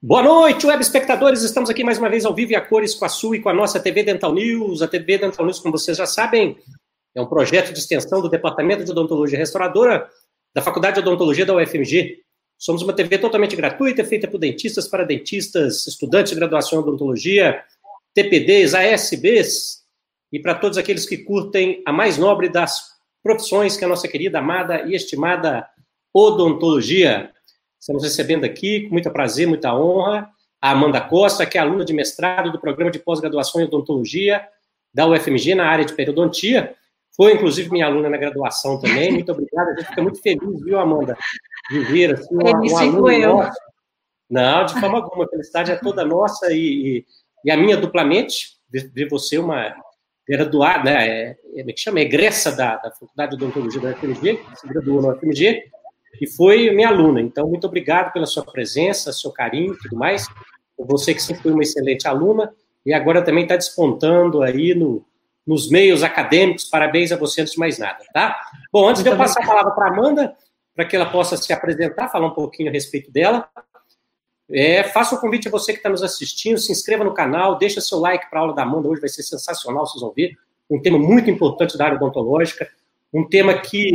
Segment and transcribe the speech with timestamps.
[0.00, 1.42] Boa noite, web espectadores.
[1.42, 3.48] Estamos aqui mais uma vez ao vivo e a cores com a sua e com
[3.48, 4.80] a nossa TV Dental News.
[4.80, 6.56] A TV Dental News, como vocês já sabem,
[7.16, 10.08] é um projeto de extensão do Departamento de Odontologia Restauradora
[10.54, 12.20] da Faculdade de Odontologia da UFMG.
[12.56, 17.64] Somos uma TV totalmente gratuita, feita por dentistas para dentistas, estudantes de graduação em odontologia,
[18.14, 19.82] TPDs, ASBs
[20.30, 24.06] e para todos aqueles que curtem a mais nobre das profissões, que é a nossa
[24.06, 25.68] querida, amada e estimada
[26.14, 27.32] odontologia.
[27.78, 30.28] Estamos recebendo aqui, com muito prazer, muita honra,
[30.60, 34.44] a Amanda Costa, que é aluna de mestrado do programa de pós-graduação em odontologia
[34.92, 36.74] da UFMG na área de periodontia.
[37.16, 39.12] Foi, inclusive, minha aluna na graduação também.
[39.12, 39.70] Muito obrigada.
[39.70, 41.16] A gente fica muito feliz, viu, Amanda,
[41.70, 43.50] de ver assim, um, um aluno eu.
[44.30, 45.24] Não, de forma alguma.
[45.24, 46.56] A felicidade é toda nossa e,
[46.98, 47.06] e,
[47.44, 48.58] e a minha duplamente.
[48.70, 49.74] Ver você uma
[50.28, 52.00] graduada, né, é, é, é que chama?
[52.00, 55.62] Egressa da, da Faculdade de Odontologia da UFMG, se graduou na UFMG,
[56.20, 57.20] e foi minha aluna.
[57.20, 60.26] Então, muito obrigado pela sua presença, seu carinho e tudo mais.
[60.78, 62.52] Você que sempre foi uma excelente aluna
[62.84, 65.04] e agora também está despontando aí no,
[65.46, 66.64] nos meios acadêmicos.
[66.64, 68.38] Parabéns a você antes de mais nada, tá?
[68.72, 70.36] Bom, antes de eu passar a palavra para a Amanda,
[70.74, 73.48] para que ela possa se apresentar, falar um pouquinho a respeito dela,
[74.50, 77.80] é, faça um convite a você que está nos assistindo, se inscreva no canal, deixa
[77.80, 80.34] seu like para a aula da Amanda, hoje vai ser sensacional, vocês ver.
[80.70, 82.68] Um tema muito importante da área odontológica,
[83.12, 83.90] um tema que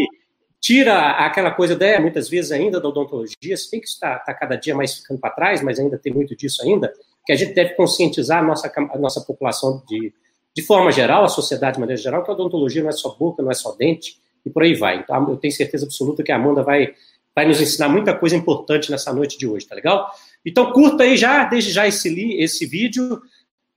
[0.64, 4.56] tira aquela coisa da, muitas vezes ainda da odontologia, se tem que estar tá cada
[4.56, 6.94] dia mais ficando para trás, mas ainda tem muito disso ainda,
[7.25, 10.14] que a gente deve conscientizar a nossa, a nossa população de,
[10.55, 13.44] de forma geral, a sociedade de maneira geral, que a odontologia não é só boca,
[13.44, 15.00] não é só dente, e por aí vai.
[15.00, 16.94] Então, eu tenho certeza absoluta que a Amanda vai,
[17.36, 20.09] vai nos ensinar muita coisa importante nessa noite de hoje, tá legal?
[20.45, 23.22] Então, curta aí já, desde já esse, esse vídeo,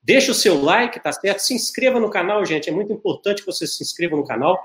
[0.05, 1.41] deixa o seu like, tá certo?
[1.41, 4.57] Se inscreva no canal, gente, é muito importante que você se inscreva no canal,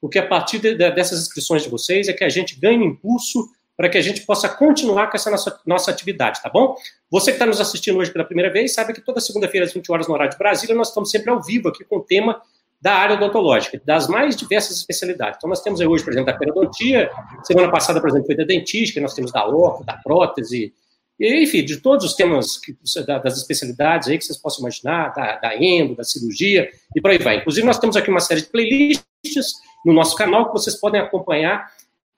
[0.00, 3.48] porque a partir de, de, dessas inscrições de vocês é que a gente ganha impulso
[3.76, 6.76] para que a gente possa continuar com essa nossa, nossa atividade, tá bom?
[7.10, 9.90] Você que está nos assistindo hoje pela primeira vez, sabe que toda segunda-feira às 20
[9.90, 12.40] horas no horário de Brasília, nós estamos sempre ao vivo aqui com o tema
[12.80, 15.36] da área odontológica, das mais diversas especialidades.
[15.36, 17.10] Então, nós temos aí hoje, por exemplo, da periodontia,
[17.42, 20.72] semana passada, por exemplo, foi da dentística, nós temos da orto, da prótese,
[21.18, 22.74] e, enfim, de todos os temas que,
[23.06, 27.18] das especialidades aí que vocês possam imaginar, da, da endo, da cirurgia, e por aí
[27.18, 27.36] vai.
[27.36, 29.54] Inclusive, nós temos aqui uma série de playlists
[29.84, 31.70] no nosso canal que vocês podem acompanhar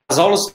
[0.09, 0.55] as aulas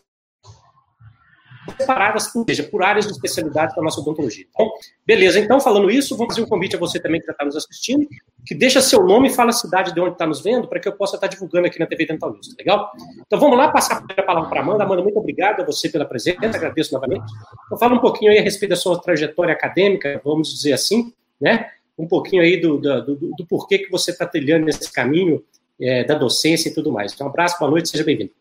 [1.77, 4.45] separadas por, seja, por áreas de especialidade da nossa odontologia.
[4.49, 4.69] Então,
[5.05, 7.55] beleza, então, falando isso, vou fazer um convite a você também que já está nos
[7.55, 8.07] assistindo,
[8.45, 10.87] que deixa seu nome e fala a cidade de onde está nos vendo, para que
[10.87, 12.91] eu possa estar tá divulgando aqui na TV Dental News, tá legal?
[13.25, 14.83] Então, vamos lá, passar a palavra para a Amanda.
[14.83, 17.25] Amanda, muito obrigado a você pela presença, agradeço novamente.
[17.65, 21.69] Então, fala um pouquinho aí a respeito da sua trajetória acadêmica, vamos dizer assim, né?
[21.97, 25.43] Um pouquinho aí do, do, do, do porquê que você está trilhando esse caminho
[25.79, 27.13] é, da docência e tudo mais.
[27.13, 28.31] Então, um abraço, boa noite, seja bem-vindo.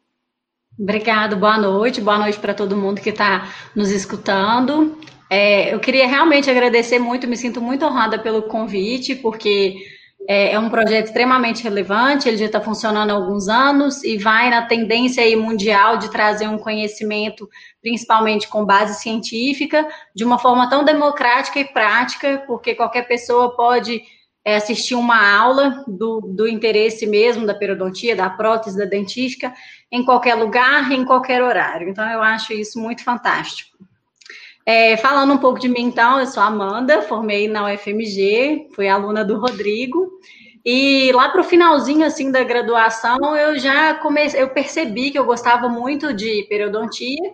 [0.78, 4.98] Obrigado, boa noite, boa noite para todo mundo que está nos escutando.
[5.30, 9.74] É, eu queria realmente agradecer muito, me sinto muito honrada pelo convite, porque
[10.28, 14.50] é, é um projeto extremamente relevante, ele já está funcionando há alguns anos e vai
[14.50, 17.48] na tendência aí mundial de trazer um conhecimento,
[17.80, 24.02] principalmente com base científica, de uma forma tão democrática e prática, porque qualquer pessoa pode
[24.46, 29.52] é, assistir uma aula do, do interesse mesmo da periodontia, da prótese, da dentística,
[29.90, 31.88] em qualquer lugar, em qualquer horário.
[31.88, 33.76] Então, eu acho isso muito fantástico.
[34.64, 39.24] É, falando um pouco de mim, então, eu sou Amanda, formei na UFMG, fui aluna
[39.24, 40.12] do Rodrigo,
[40.64, 45.24] e lá para o finalzinho assim da graduação, eu já comecei, eu percebi que eu
[45.24, 47.32] gostava muito de periodontia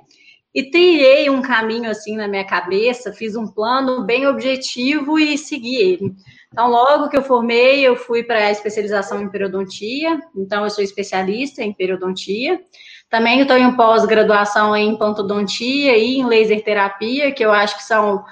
[0.55, 5.77] e trilhei um caminho assim na minha cabeça, fiz um plano bem objetivo e segui
[5.77, 6.15] ele.
[6.53, 10.21] Então, logo que eu formei, eu fui para a especialização em periodontia.
[10.37, 12.61] Então, eu sou especialista em periodontia.
[13.09, 18.25] Também estou em pós-graduação em implantodontia e em laser terapia, que eu acho que são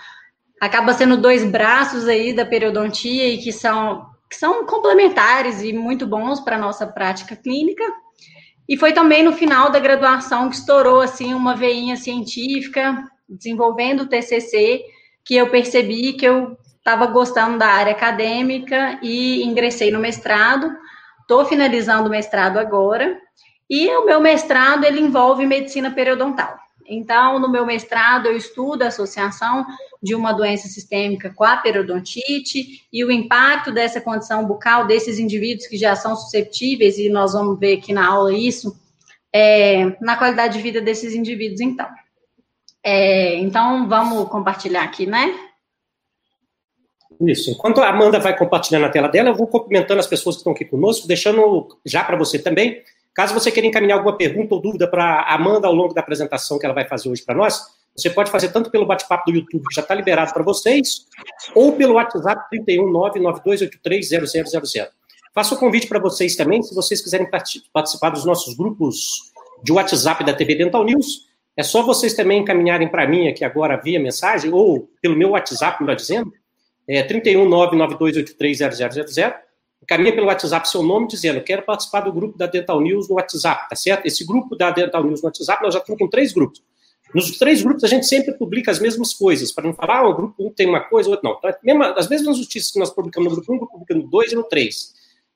[0.61, 6.07] acaba sendo dois braços aí da periodontia e que são que são complementares e muito
[6.07, 7.83] bons para nossa prática clínica.
[8.69, 14.07] E foi também no final da graduação que estourou assim uma veinha científica, desenvolvendo o
[14.07, 14.85] TCC,
[15.25, 16.57] que eu percebi que eu
[16.91, 20.77] estava gostando da área acadêmica e ingressei no mestrado.
[21.21, 23.17] Estou finalizando o mestrado agora.
[23.69, 26.59] E o meu mestrado ele envolve medicina periodontal.
[26.85, 29.65] Então, no meu mestrado, eu estudo a associação
[30.03, 35.69] de uma doença sistêmica com a periodontite e o impacto dessa condição bucal desses indivíduos
[35.69, 38.77] que já são susceptíveis, e nós vamos ver aqui na aula isso,
[39.33, 41.87] é, na qualidade de vida desses indivíduos, então.
[42.83, 45.50] É, então, vamos compartilhar aqui, né?
[47.21, 47.51] Isso.
[47.51, 50.53] Enquanto a Amanda vai compartilhando a tela dela, eu vou cumprimentando as pessoas que estão
[50.53, 52.83] aqui conosco, deixando já para você também.
[53.15, 56.59] Caso você queira encaminhar alguma pergunta ou dúvida para a Amanda ao longo da apresentação
[56.59, 59.65] que ela vai fazer hoje para nós, Você pode fazer tanto pelo bate-papo do YouTube,
[59.69, 61.07] que já está liberado para vocês,
[61.57, 64.89] ou pelo WhatsApp 31992830000.
[65.35, 67.29] Faço o um convite para vocês também, se vocês quiserem
[67.73, 69.33] participar dos nossos grupos
[69.63, 73.77] de WhatsApp da TV Dental News, é só vocês também encaminharem para mim aqui agora
[73.77, 76.33] via mensagem, ou pelo meu WhatsApp, melhor dizendo,
[76.99, 79.35] é 31992830000.
[79.83, 83.69] Encaminha pelo WhatsApp seu nome dizendo, quero participar do grupo da Dental News no WhatsApp,
[83.69, 84.07] tá certo?
[84.07, 86.63] Esse grupo da Dental News no WhatsApp, nós já estamos com três grupos.
[87.15, 90.15] Nos três grupos a gente sempre publica as mesmas coisas, para não falar, ah, o
[90.15, 91.37] grupo um tem uma coisa, o outro não.
[91.39, 94.33] Então, mesmo, as mesmas notícias que nós publicamos no grupo um, grupo publica no dois
[94.33, 94.93] e no três.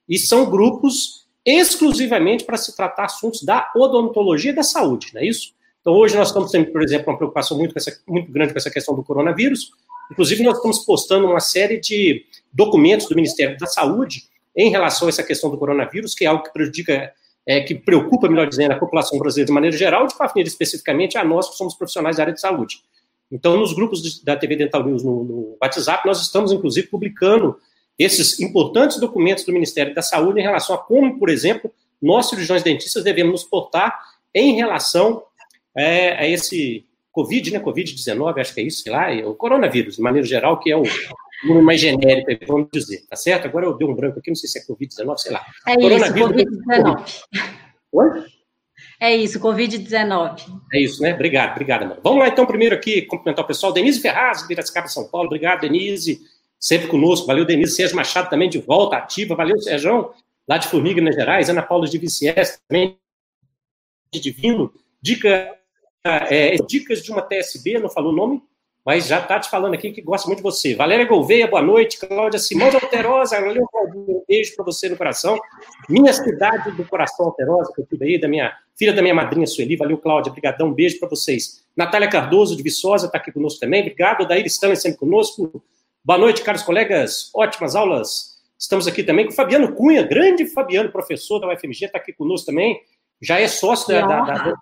[0.08, 5.26] E são grupos exclusivamente para se tratar assuntos da odontologia e da saúde, não é
[5.26, 5.52] isso?
[5.80, 8.70] Então, hoje nós estamos tendo, por exemplo, uma preocupação muito, essa, muito grande com essa
[8.70, 9.70] questão do coronavírus.
[10.10, 14.24] Inclusive, nós estamos postando uma série de documentos do Ministério da Saúde
[14.56, 17.12] em relação a essa questão do coronavírus, que é algo que prejudica
[17.46, 21.24] é, que preocupa, melhor dizendo, a população brasileira de maneira geral, de Fafnir especificamente a
[21.24, 22.82] nós que somos profissionais da área de saúde.
[23.30, 27.56] Então, nos grupos da TV Dental News no, no WhatsApp, nós estamos, inclusive, publicando
[27.98, 32.62] esses importantes documentos do Ministério da Saúde em relação a como, por exemplo, nós, cirurgiões
[32.62, 33.98] dentistas, devemos nos portar
[34.34, 35.22] em relação
[35.76, 36.84] é, a esse
[37.14, 37.60] Covid, né?
[37.60, 40.82] Covid-19, acho que é isso, sei lá, o coronavírus, de maneira geral, que é o
[41.46, 43.46] nome mais genérico, vamos dizer, tá certo?
[43.46, 45.46] Agora eu dei um branco aqui, não sei se é Covid-19, sei lá.
[45.68, 47.22] É coronavírus, isso, Covid-19.
[47.92, 48.24] Oi?
[49.00, 50.40] É isso, Covid-19.
[50.72, 51.14] É isso, né?
[51.14, 52.00] Obrigado, obrigado, mano.
[52.02, 53.72] Vamos lá, então, primeiro aqui, cumprimentar o pessoal.
[53.72, 55.26] Denise Ferraz, de Piracicaba, São Paulo.
[55.26, 56.20] Obrigado, Denise,
[56.58, 57.28] sempre conosco.
[57.28, 57.76] Valeu, Denise.
[57.76, 59.36] Sérgio Machado também de volta, ativa.
[59.36, 60.10] Valeu, Sérgio,
[60.48, 61.48] lá de Formiga, Minas Gerais.
[61.48, 62.98] Ana Paula de Viciés também,
[64.12, 64.72] de Divino.
[65.00, 65.54] Dica,
[66.04, 68.42] é, dicas de uma TSB, não falou o nome?
[68.84, 70.74] mas já está te falando aqui que gosta muito de você.
[70.74, 71.98] Valéria Gouveia, boa noite.
[71.98, 75.38] Cláudia Simão de Alterosa, valeu, um beijo para você no coração.
[75.88, 79.46] Minha cidade do coração Alterosa, que eu tive aí, da minha filha da minha madrinha
[79.46, 81.64] Sueli, valeu, Cláudia, brigadão, um beijo para vocês.
[81.74, 84.28] Natália Cardoso, de Viçosa, está aqui conosco também, obrigado.
[84.28, 85.64] Daí Stanley sempre conosco.
[86.04, 88.34] Boa noite, caros colegas, ótimas aulas.
[88.58, 92.46] Estamos aqui também com o Fabiano Cunha, grande Fabiano, professor da UFMG, está aqui conosco
[92.46, 92.78] também,
[93.20, 94.56] já é sócio da, da, da, da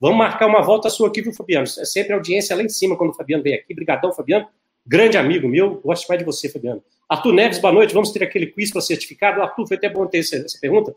[0.00, 1.64] Vamos marcar uma volta sua aqui, viu, Fabiano?
[1.64, 3.72] É sempre audiência lá em cima quando o Fabiano vem aqui.
[3.72, 4.46] Obrigadão, Fabiano.
[4.86, 5.80] Grande amigo meu.
[5.80, 6.82] Gosto mais de você, Fabiano.
[7.08, 7.92] Arthur Neves, boa noite.
[7.92, 9.42] Vamos ter aquele quiz para certificado.
[9.42, 10.94] Arthur, foi até bom ter essa, essa pergunta.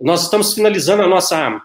[0.00, 1.62] Nós estamos finalizando a nossa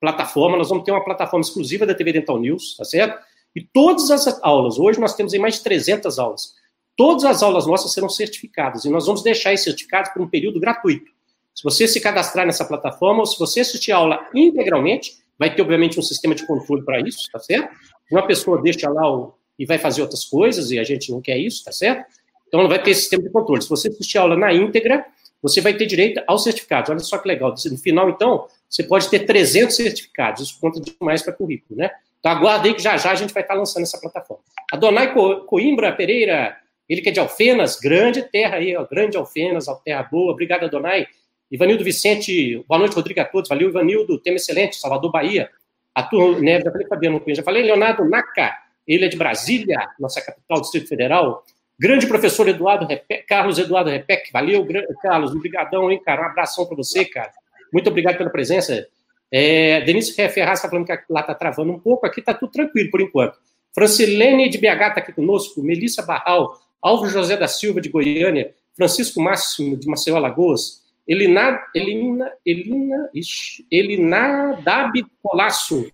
[0.00, 0.56] plataforma.
[0.56, 3.18] Nós vamos ter uma plataforma exclusiva da TV Dental News, tá certo?
[3.54, 6.54] E todas as aulas, hoje nós temos aí mais de 300 aulas.
[6.96, 10.60] Todas as aulas nossas serão certificadas e nós vamos deixar esses certificados por um período
[10.60, 11.10] gratuito.
[11.54, 15.62] Se você se cadastrar nessa plataforma ou se você assistir a aula integralmente, Vai ter,
[15.62, 17.74] obviamente, um sistema de controle para isso, tá certo?
[18.12, 21.38] Uma pessoa deixa lá o, e vai fazer outras coisas, e a gente não quer
[21.38, 22.04] isso, tá certo?
[22.46, 23.62] Então, vai ter esse sistema de controle.
[23.62, 25.02] Se você assistir a aula na íntegra,
[25.42, 26.90] você vai ter direito aos certificados.
[26.90, 27.54] Olha só que legal.
[27.70, 30.42] No final, então, você pode ter 300 certificados.
[30.42, 31.90] Isso conta demais para currículo, né?
[32.18, 34.42] Então, aguarda aí que já já a gente vai estar lançando essa plataforma.
[34.70, 35.14] Adonai
[35.46, 36.54] Coimbra Pereira,
[36.86, 40.32] ele que é de Alfenas, grande terra aí, ó, grande Alfenas, terra boa.
[40.32, 41.06] Obrigado, Adonai.
[41.50, 43.48] Ivanildo Vicente, boa noite, Rodrigo, a todos.
[43.48, 45.50] Valeu, Ivanildo, tema excelente, Salvador, Bahia.
[45.92, 48.54] Arthur Neves, já falei Fabiano Cunha, já falei Leonardo Naca,
[48.86, 51.44] ele é de Brasília, nossa capital, Distrito Federal.
[51.78, 54.66] Grande professor Eduardo Repec, Carlos Eduardo Repec, valeu,
[55.02, 57.32] Carlos, obrigadão, hein, cara, um abração para você, cara.
[57.72, 58.86] Muito obrigado pela presença.
[59.32, 62.90] É, Denise Ferraz está falando que lá está travando um pouco, aqui está tudo tranquilo
[62.90, 63.38] por enquanto.
[63.74, 69.20] Francilene de BH está aqui conosco, Melissa Barral, Alvo José da Silva de Goiânia, Francisco
[69.20, 70.79] Máximo de Maceió Alagoas,
[71.10, 75.90] Elina, Elina, Elina, ixi, Elinadab Colasso.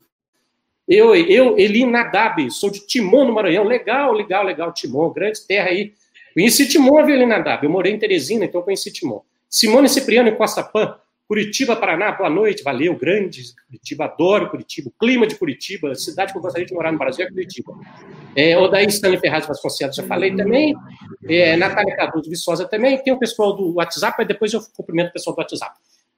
[0.86, 3.64] Eu, eu, Elinadab, sou de Timon, no Maranhão.
[3.64, 5.94] Legal, legal, legal, Timon, grande terra aí.
[6.34, 7.64] Conheci Timon, viu, Elinadab?
[7.64, 9.22] Eu morei em Teresina, então conheci Timon.
[9.48, 15.26] Simone Cipriano em Costa Pan, Curitiba, Paraná, boa noite, valeu, grande Curitiba, adoro Curitiba, clima
[15.26, 17.74] de Curitiba, cidade que eu gostaria de morar no Brasil é Curitiba.
[18.36, 20.72] É, o daí Stanley Ferraz Vasconcelos, já falei também,
[21.28, 25.12] é, Natália Cardoso Viçosa também, tem o pessoal do WhatsApp, mas depois eu cumprimento o
[25.12, 25.74] pessoal do WhatsApp.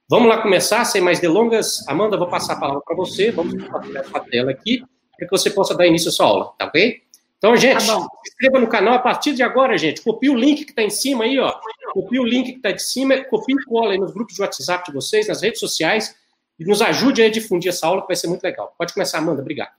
[0.07, 1.87] Vamos lá começar, sem mais delongas.
[1.87, 4.83] Amanda, vou passar a palavra para você, vamos compartilhar a tela aqui,
[5.17, 7.01] para que você possa dar início à sua aula, tá ok?
[7.39, 10.01] Então, gente, tá se inscreva no canal a partir de agora, gente.
[10.01, 11.57] Copie o link que está em cima aí, ó.
[11.93, 14.85] Copie o link que está de cima, copie e cola aí nos grupos de WhatsApp
[14.85, 16.15] de vocês, nas redes sociais,
[16.59, 18.75] e nos ajude a difundir essa aula, que vai ser muito legal.
[18.77, 19.71] Pode começar, Amanda, obrigado.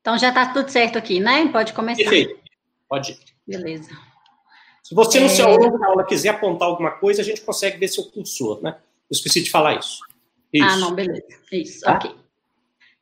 [0.00, 1.48] Então já está tudo certo aqui, né?
[1.48, 2.02] Pode começar.
[2.02, 2.40] Perfeito.
[2.88, 3.18] Pode ir.
[3.46, 3.90] Beleza.
[4.82, 7.88] Se você, no seu longo da aula, quiser apontar alguma coisa, a gente consegue ver
[7.88, 8.76] seu cursor, né?
[9.10, 9.98] Eu esqueci de falar isso.
[10.52, 10.64] isso.
[10.64, 11.22] Ah, não, beleza.
[11.50, 11.94] Isso, tá?
[11.94, 12.14] ok.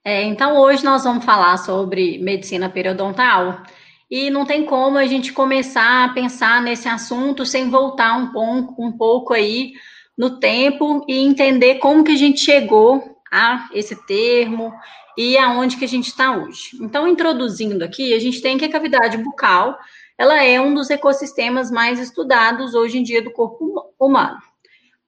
[0.05, 3.63] É, então, hoje nós vamos falar sobre medicina periodontal.
[4.11, 8.85] E não tem como a gente começar a pensar nesse assunto sem voltar um pouco,
[8.85, 9.73] um pouco aí
[10.19, 14.73] no tempo e entender como que a gente chegou a esse termo
[15.17, 16.71] e aonde que a gente está hoje.
[16.81, 19.79] Então, introduzindo aqui, a gente tem que a cavidade bucal,
[20.19, 24.39] ela é um dos ecossistemas mais estudados hoje em dia do corpo humano,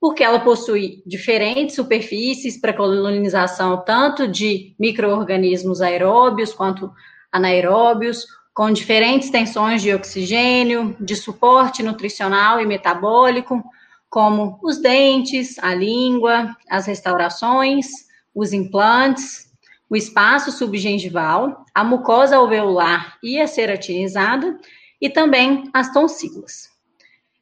[0.00, 6.90] porque ela possui diferentes superfícies para colonização tanto de micro-organismos aeróbios quanto
[7.30, 13.62] anaeróbios, com diferentes tensões de oxigênio, de suporte nutricional e metabólico,
[14.10, 17.86] como os dentes, a língua, as restaurações,
[18.34, 19.50] os implantes,
[19.88, 24.58] o espaço subgengival, a mucosa alveolar e a ceratinizada,
[25.00, 26.70] e também as tonsilas.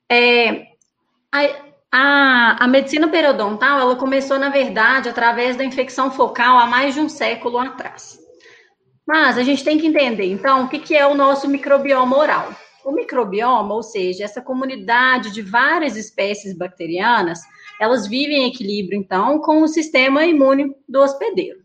[0.08, 0.68] É,
[1.32, 1.40] a,
[1.92, 7.00] a, a, medicina periodontal, ela começou, na verdade, através da infecção focal há mais de
[7.00, 8.19] um século atrás.
[9.06, 12.54] Mas a gente tem que entender, então, o que, que é o nosso microbioma oral.
[12.84, 17.40] O microbioma, ou seja, essa comunidade de várias espécies bacterianas,
[17.80, 21.60] elas vivem em equilíbrio, então, com o sistema imune do hospedeiro.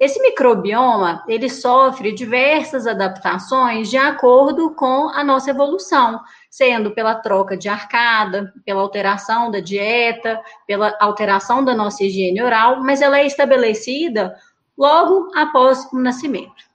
[0.00, 6.18] Esse microbioma, ele sofre diversas adaptações de acordo com a nossa evolução,
[6.48, 12.82] sendo pela troca de arcada, pela alteração da dieta, pela alteração da nossa higiene oral,
[12.82, 14.34] mas ela é estabelecida
[14.76, 16.69] logo após o nascimento.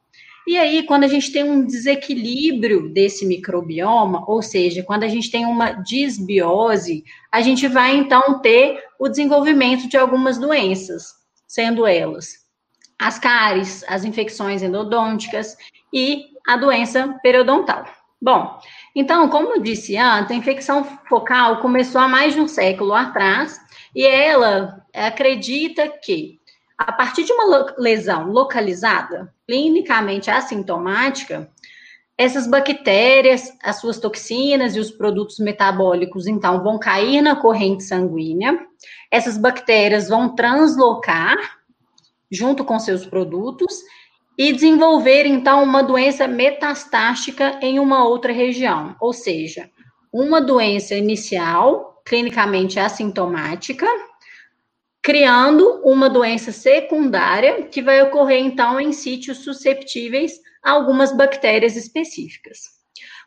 [0.48, 5.32] E aí, quando a gente tem um desequilíbrio desse microbioma, ou seja, quando a gente
[5.32, 11.14] tem uma disbiose, a gente vai então ter o desenvolvimento de algumas doenças,
[11.48, 12.46] sendo elas
[13.00, 15.58] as cáries, as infecções endodônticas
[15.94, 17.86] e a doença periodontal.
[18.22, 18.60] Bom,
[18.96, 23.60] então, como eu disse antes, a infecção focal começou há mais de um século atrás
[23.94, 26.40] e ela acredita que
[26.78, 31.50] a partir de uma lesão localizada, clinicamente assintomática,
[32.18, 38.58] essas bactérias, as suas toxinas e os produtos metabólicos, então, vão cair na corrente sanguínea.
[39.12, 41.36] Essas bactérias vão translocar
[42.32, 43.82] junto com seus produtos
[44.38, 48.96] e desenvolver, então, uma doença metastática em uma outra região.
[49.00, 49.70] Ou seja,
[50.12, 53.88] uma doença inicial, clinicamente assintomática,
[55.06, 60.34] criando uma doença secundária que vai ocorrer então em sítios susceptíveis
[60.64, 62.62] a algumas bactérias específicas.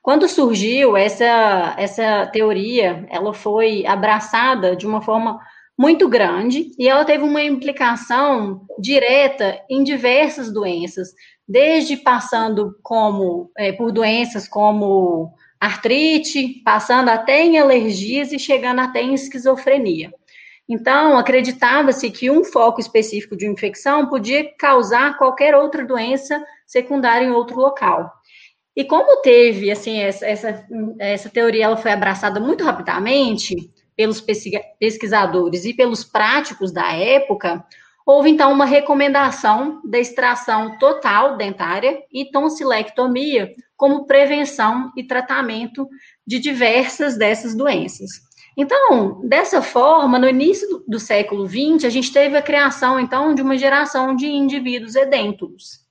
[0.03, 5.39] Quando surgiu essa essa teoria, ela foi abraçada de uma forma
[5.79, 11.11] muito grande e ela teve uma implicação direta em diversas doenças,
[11.47, 19.01] desde passando como é, por doenças como artrite, passando até em alergias e chegando até
[19.01, 20.11] em esquizofrenia.
[20.69, 27.31] Então, acreditava-se que um foco específico de infecção podia causar qualquer outra doença secundária em
[27.31, 28.13] outro local.
[28.77, 30.67] E como teve, assim, essa, essa,
[30.99, 34.25] essa teoria ela foi abraçada muito rapidamente pelos
[34.79, 37.67] pesquisadores e pelos práticos da época,
[38.07, 45.89] houve então uma recomendação da extração total dentária e tonsilectomia como prevenção e tratamento
[46.25, 48.28] de diversas dessas doenças.
[48.61, 53.33] Então, dessa forma, no início do, do século XX, a gente teve a criação, então,
[53.33, 55.87] de uma geração de indivíduos edêntulos.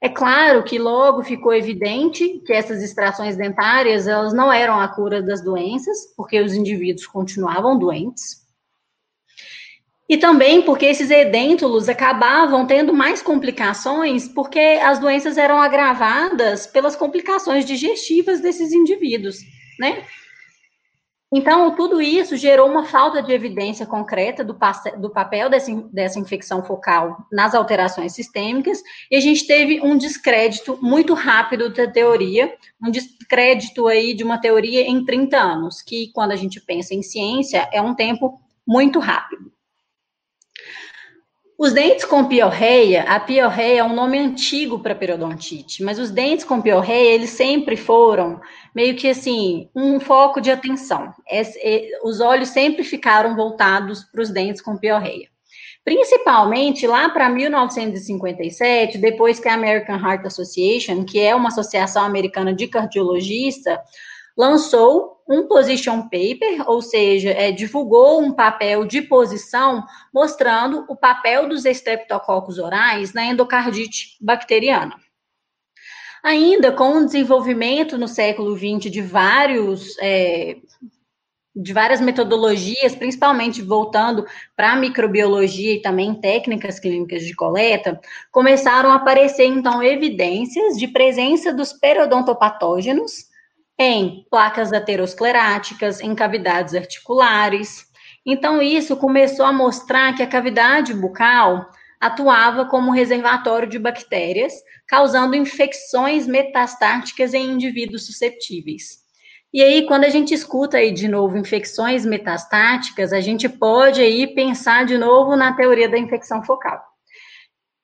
[0.00, 5.22] É claro que logo ficou evidente que essas extrações dentárias, elas não eram a cura
[5.22, 8.40] das doenças, porque os indivíduos continuavam doentes.
[10.08, 16.96] E também porque esses edêntulos acabavam tendo mais complicações, porque as doenças eram agravadas pelas
[16.96, 19.36] complicações digestivas desses indivíduos,
[19.78, 20.02] né?
[21.32, 24.58] Então, tudo isso gerou uma falta de evidência concreta do,
[24.98, 30.76] do papel dessa, dessa infecção focal nas alterações sistêmicas, e a gente teve um descrédito
[30.82, 32.52] muito rápido da teoria,
[32.84, 37.02] um descrédito aí de uma teoria em 30 anos, que quando a gente pensa em
[37.02, 39.52] ciência, é um tempo muito rápido.
[41.60, 46.42] Os dentes com piorreia, a piorreia é um nome antigo para periodontite, mas os dentes
[46.42, 48.40] com piorreia, eles sempre foram
[48.74, 51.12] meio que assim, um foco de atenção.
[52.02, 55.28] os olhos sempre ficaram voltados para os dentes com piorreia.
[55.84, 62.54] Principalmente lá para 1957, depois que a American Heart Association, que é uma associação americana
[62.54, 63.78] de cardiologista,
[64.40, 71.46] lançou um position paper, ou seja, é, divulgou um papel de posição mostrando o papel
[71.46, 74.96] dos estreptococcus orais na endocardite bacteriana.
[76.24, 80.56] Ainda com o desenvolvimento no século XX de vários é,
[81.54, 84.24] de várias metodologias, principalmente voltando
[84.56, 88.00] para a microbiologia e também técnicas clínicas de coleta,
[88.32, 93.29] começaram a aparecer então evidências de presença dos periodontopatógenos
[93.82, 97.86] em placas ateroscleráticas, em cavidades articulares.
[98.26, 101.66] Então, isso começou a mostrar que a cavidade bucal
[101.98, 104.52] atuava como reservatório de bactérias,
[104.86, 109.00] causando infecções metastáticas em indivíduos susceptíveis.
[109.50, 114.26] E aí, quando a gente escuta aí de novo infecções metastáticas, a gente pode aí
[114.34, 116.89] pensar de novo na teoria da infecção focal.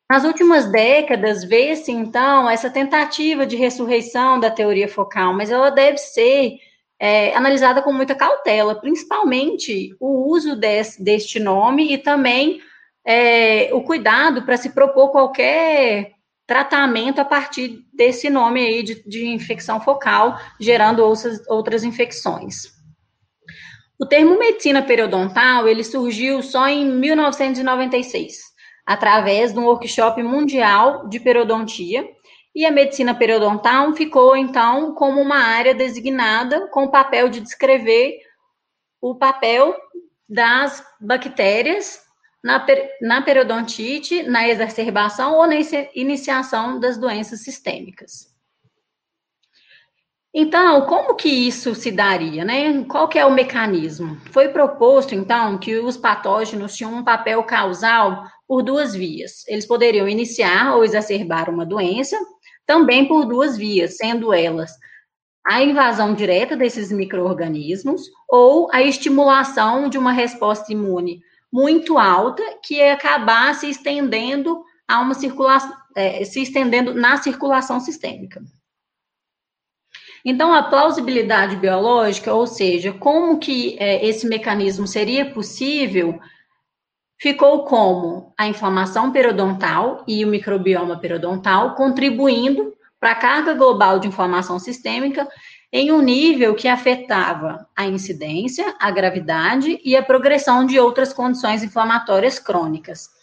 [0.08, 5.98] Nas últimas décadas, vê-se então essa tentativa de ressurreição da teoria focal, mas ela deve
[5.98, 6.58] ser
[6.98, 12.60] é, analisada com muita cautela, principalmente o uso desse, deste nome e também
[13.04, 16.12] é, o cuidado para se propor qualquer
[16.46, 22.76] tratamento a partir desse nome aí de, de infecção focal, gerando outras, outras infecções.
[23.98, 28.45] O termo medicina periodontal, ele surgiu só em 1996,
[28.86, 32.08] através de um workshop mundial de periodontia,
[32.54, 38.18] e a medicina periodontal ficou, então, como uma área designada com o papel de descrever
[38.98, 39.76] o papel
[40.26, 42.00] das bactérias
[42.42, 42.64] na,
[43.02, 45.56] na periodontite, na exacerbação ou na
[45.94, 48.35] iniciação das doenças sistêmicas.
[50.38, 52.84] Então, como que isso se daria, né?
[52.84, 54.18] Qual que é o mecanismo?
[54.30, 59.48] Foi proposto, então, que os patógenos tinham um papel causal por duas vias.
[59.48, 62.18] Eles poderiam iniciar ou exacerbar uma doença,
[62.66, 64.72] também por duas vias, sendo elas
[65.46, 72.82] a invasão direta desses micro-organismos ou a estimulação de uma resposta imune muito alta que
[72.82, 78.42] acabar se estendendo a uma circulação, é, se estendendo na circulação sistêmica.
[80.28, 86.18] Então, a plausibilidade biológica, ou seja, como que é, esse mecanismo seria possível,
[87.16, 94.08] ficou como a inflamação periodontal e o microbioma periodontal contribuindo para a carga global de
[94.08, 95.28] inflamação sistêmica
[95.72, 101.62] em um nível que afetava a incidência, a gravidade e a progressão de outras condições
[101.62, 103.15] inflamatórias crônicas.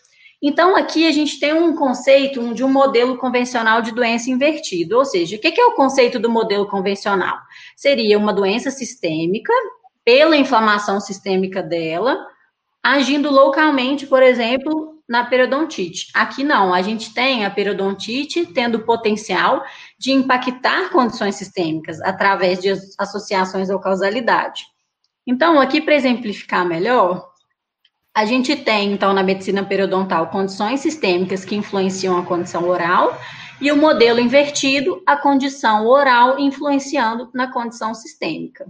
[0.46, 5.06] Então, aqui a gente tem um conceito de um modelo convencional de doença invertido, ou
[5.06, 7.38] seja, o que é o conceito do modelo convencional?
[7.78, 9.54] Seria uma doença sistêmica,
[10.04, 12.28] pela inflamação sistêmica dela,
[12.84, 16.08] agindo localmente, por exemplo, na periodontite.
[16.14, 19.64] Aqui não, a gente tem a periodontite tendo potencial
[19.98, 24.66] de impactar condições sistêmicas através de associações ou causalidade.
[25.26, 27.33] Então, aqui para exemplificar melhor,
[28.16, 33.18] a gente tem, então, na medicina periodontal, condições sistêmicas que influenciam a condição oral
[33.60, 38.68] e o modelo invertido, a condição oral influenciando na condição sistêmica.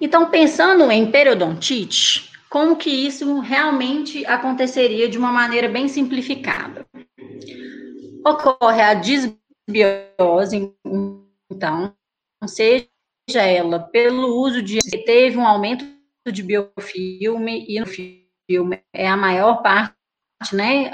[0.00, 6.86] Então, pensando em periodontite, como que isso realmente aconteceria de uma maneira bem simplificada?
[8.24, 10.72] Ocorre a disbiose,
[11.50, 11.94] então,
[12.46, 12.86] seja
[13.36, 15.84] ela pelo uso de teve um aumento
[16.30, 19.94] de biofilme e no filme é a maior parte,
[20.52, 20.90] né,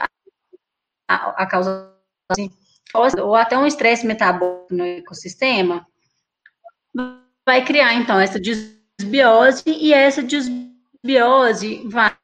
[1.09, 1.93] a, a causa
[2.31, 2.51] assim,
[2.95, 5.87] ou até um estresse metabólico no ecossistema,
[7.47, 12.17] vai criar então essa desbiose e essa desbiose vai,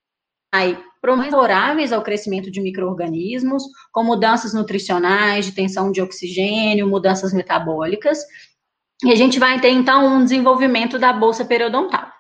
[1.03, 8.21] favoráveis ao crescimento de micro-organismos, com mudanças nutricionais, de tensão de oxigênio, mudanças metabólicas,
[9.05, 12.13] e a gente vai ter, então, um desenvolvimento da bolsa periodontal.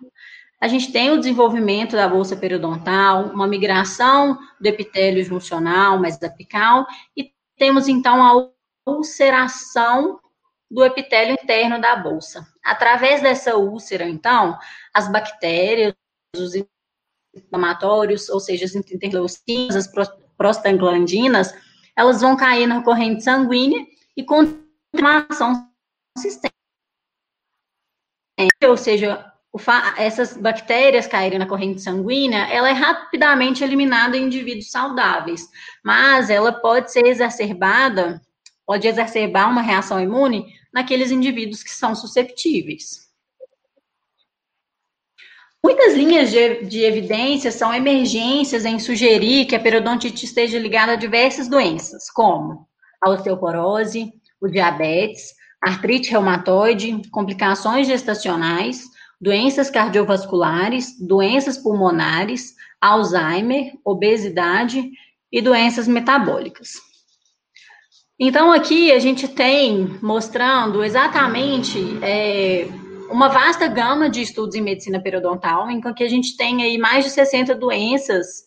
[0.60, 6.86] A gente tem o desenvolvimento da bolsa periodontal, uma migração do epitélio juncional mais apical,
[7.16, 8.50] e temos, então, a
[8.90, 10.20] ulceração
[10.70, 12.46] do epitélio interno da bolsa.
[12.64, 14.56] Através dessa úlcera, então,
[14.94, 15.94] as bactérias,
[16.36, 16.52] os
[17.34, 19.90] inflamatórios, ou seja, as interleucinas, as
[20.36, 21.52] prostaglandinas,
[21.96, 23.84] elas vão cair na corrente sanguínea
[24.16, 25.68] e continuação
[26.16, 26.59] sistêmica.
[28.66, 29.32] Ou seja,
[29.96, 35.48] essas bactérias caírem na corrente sanguínea, ela é rapidamente eliminada em indivíduos saudáveis,
[35.84, 38.20] mas ela pode ser exacerbada,
[38.66, 43.10] pode exacerbar uma reação imune naqueles indivíduos que são susceptíveis.
[45.62, 50.96] Muitas linhas de, de evidência são emergências em sugerir que a periodontite esteja ligada a
[50.96, 52.66] diversas doenças, como
[53.02, 58.84] a osteoporose, o diabetes, artrite reumatoide, complicações gestacionais,
[59.20, 64.90] doenças cardiovasculares, doenças pulmonares, Alzheimer, obesidade
[65.30, 66.70] e doenças metabólicas.
[68.18, 72.66] Então, aqui a gente tem mostrando exatamente é,
[73.10, 77.04] uma vasta gama de estudos em medicina periodontal, em que a gente tem aí mais
[77.04, 78.44] de 60 doenças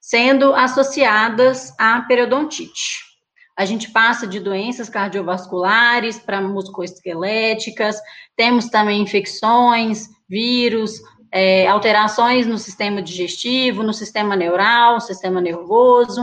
[0.00, 3.11] sendo associadas à periodontite.
[3.56, 7.96] A gente passa de doenças cardiovasculares para musculoesqueléticas,
[8.36, 16.22] temos também infecções, vírus, é, alterações no sistema digestivo, no sistema neural, sistema nervoso.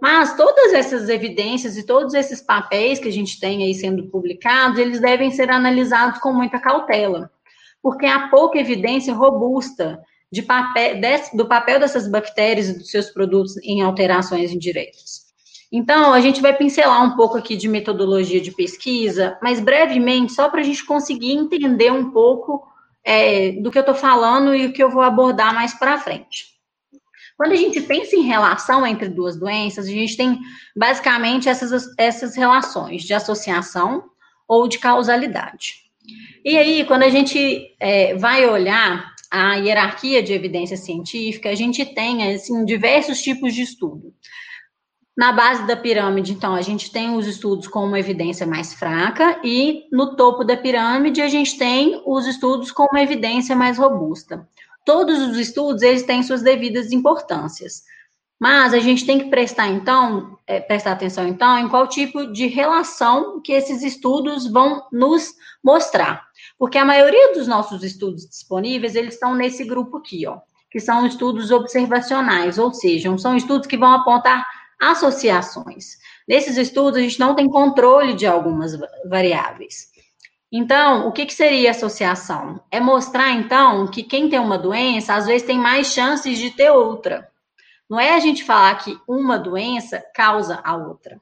[0.00, 4.78] Mas todas essas evidências e todos esses papéis que a gente tem aí sendo publicados,
[4.78, 7.30] eles devem ser analisados com muita cautela,
[7.82, 10.00] porque há pouca evidência robusta
[10.32, 15.09] de papel, desse, do papel dessas bactérias e dos seus produtos em alterações indiretas.
[15.72, 20.48] Então, a gente vai pincelar um pouco aqui de metodologia de pesquisa, mas brevemente, só
[20.48, 22.66] para a gente conseguir entender um pouco
[23.04, 26.50] é, do que eu estou falando e o que eu vou abordar mais para frente.
[27.36, 30.38] Quando a gente pensa em relação entre duas doenças, a gente tem
[30.76, 34.04] basicamente essas, essas relações de associação
[34.46, 35.76] ou de causalidade.
[36.44, 41.84] E aí, quando a gente é, vai olhar a hierarquia de evidência científica, a gente
[41.86, 44.12] tem assim, diversos tipos de estudo.
[45.16, 49.40] Na base da pirâmide, então, a gente tem os estudos com uma evidência mais fraca,
[49.44, 54.48] e no topo da pirâmide, a gente tem os estudos com uma evidência mais robusta.
[54.84, 57.82] Todos os estudos, eles têm suas devidas importâncias.
[58.40, 62.46] Mas a gente tem que prestar, então, é, prestar atenção, então, em qual tipo de
[62.46, 66.24] relação que esses estudos vão nos mostrar.
[66.58, 70.38] Porque a maioria dos nossos estudos disponíveis, eles estão nesse grupo aqui, ó,
[70.70, 74.46] que são estudos observacionais, ou seja, são estudos que vão apontar
[74.80, 75.98] associações.
[76.26, 79.90] Nesses estudos, a gente não tem controle de algumas variáveis.
[80.50, 82.60] Então, o que, que seria associação?
[82.70, 86.70] É mostrar, então, que quem tem uma doença, às vezes tem mais chances de ter
[86.70, 87.28] outra.
[87.88, 91.20] Não é a gente falar que uma doença causa a outra.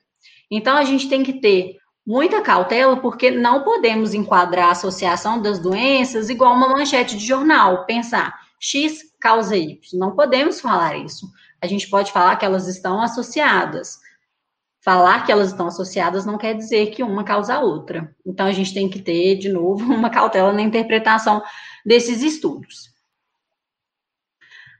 [0.50, 5.58] Então, a gente tem que ter muita cautela, porque não podemos enquadrar a associação das
[5.58, 9.78] doenças igual uma manchete de jornal, pensar X causa Y.
[9.98, 11.26] Não podemos falar isso
[11.60, 13.98] a gente pode falar que elas estão associadas.
[14.80, 18.14] Falar que elas estão associadas não quer dizer que uma causa a outra.
[18.24, 21.42] Então, a gente tem que ter, de novo, uma cautela na interpretação
[21.84, 22.88] desses estudos.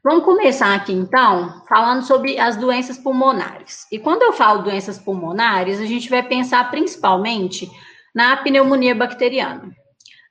[0.02, 3.86] Vamos começar aqui, então, falando sobre as doenças pulmonares.
[3.90, 7.68] E quando eu falo doenças pulmonares, a gente vai pensar principalmente
[8.14, 9.74] na pneumonia bacteriana.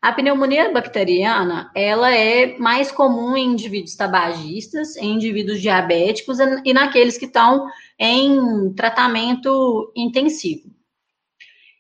[0.08, 7.17] A pneumonia bacteriana, ela é mais comum em indivíduos tabagistas, em indivíduos diabéticos e naqueles
[7.17, 7.67] que estão
[8.00, 10.72] em tratamento intensivo.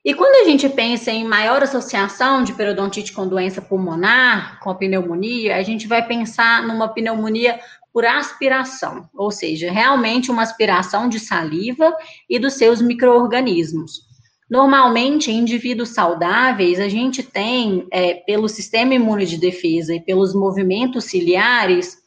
[0.03, 4.75] E quando a gente pensa em maior associação de periodontite com doença pulmonar, com a
[4.75, 7.57] pneumonia, a gente vai pensar numa pneumonia
[7.93, 11.95] por aspiração, ou seja, realmente uma aspiração de saliva
[12.29, 14.06] e dos seus micro-organismos.
[14.49, 20.33] Normalmente, em indivíduos saudáveis, a gente tem, é, pelo sistema imune de defesa e pelos
[20.33, 21.97] movimentos ciliares,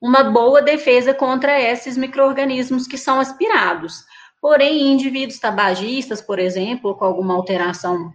[0.00, 4.04] uma boa defesa contra esses micro-organismos que são aspirados.
[4.40, 8.12] Porém, em indivíduos tabagistas, por exemplo, com alguma alteração do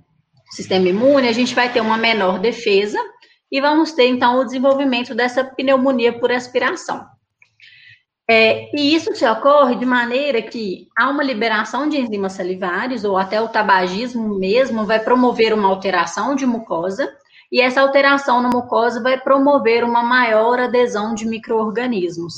[0.52, 3.00] sistema imune, a gente vai ter uma menor defesa
[3.52, 7.06] e vamos ter, então, o desenvolvimento dessa pneumonia por aspiração.
[8.32, 13.18] É, e isso se ocorre de maneira que há uma liberação de enzimas salivares, ou
[13.18, 17.12] até o tabagismo mesmo vai promover uma alteração de mucosa,
[17.52, 22.36] e essa alteração na mucosa vai promover uma maior adesão de micro-organismos.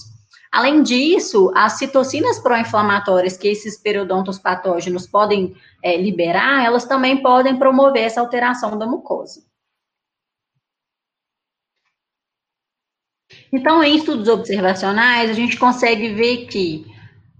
[0.50, 7.58] Além disso, as citocinas pró-inflamatórias que esses periodontos patógenos podem é, liberar, elas também podem
[7.58, 9.42] promover essa alteração da mucosa.
[13.54, 16.86] Então, em estudos observacionais, a gente consegue ver que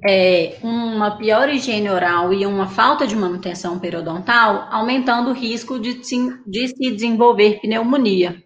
[0.06, 5.94] é, uma pior higiene oral e uma falta de manutenção periodontal, aumentando o risco de,
[5.94, 8.44] de se desenvolver pneumonia.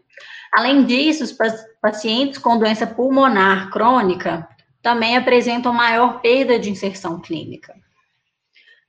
[0.53, 1.35] Além disso, os
[1.81, 4.47] pacientes com doença pulmonar crônica
[4.81, 7.73] também apresentam maior perda de inserção clínica.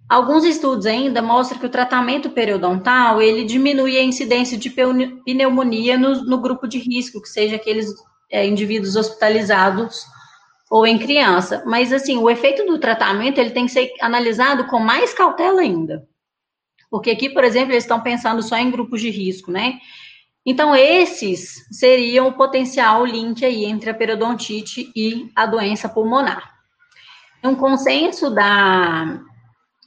[0.08, 6.24] Alguns estudos ainda mostram que o tratamento periodontal ele diminui a incidência de pneumonia no,
[6.24, 7.92] no grupo de risco, que seja aqueles
[8.30, 10.04] é, indivíduos hospitalizados
[10.70, 11.62] ou em criança.
[11.66, 16.06] Mas, assim, o efeito do tratamento, ele tem que ser analisado com mais cautela ainda.
[16.90, 19.78] Porque aqui, por exemplo, eles estão pensando só em grupos de risco, né?
[20.44, 26.54] Então, esses seriam o potencial link aí entre a periodontite e a doença pulmonar.
[27.42, 29.20] Um consenso da,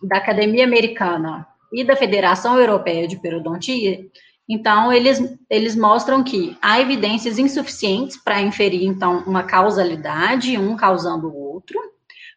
[0.03, 4.05] da Academia Americana e da Federação Europeia de Periodontia
[4.51, 11.27] então, eles, eles mostram que há evidências insuficientes para inferir, então, uma causalidade, um causando
[11.27, 11.79] o outro,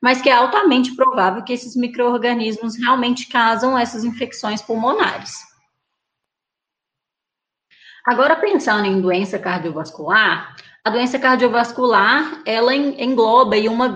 [0.00, 5.38] mas que é altamente provável que esses micro-organismos realmente causam essas infecções pulmonares.
[8.06, 13.86] Agora, pensando em doença cardiovascular, a doença cardiovascular, ela engloba uma,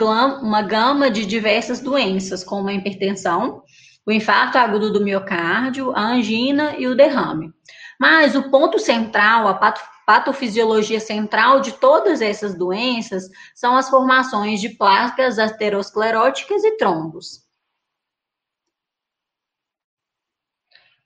[0.41, 3.63] uma gama de diversas doenças, como a hipertensão,
[4.07, 7.53] o infarto agudo do miocárdio, a angina e o derrame.
[7.99, 9.75] Mas o ponto central, a
[10.07, 17.47] patofisiologia central de todas essas doenças são as formações de placas ateroscleróticas e trombos.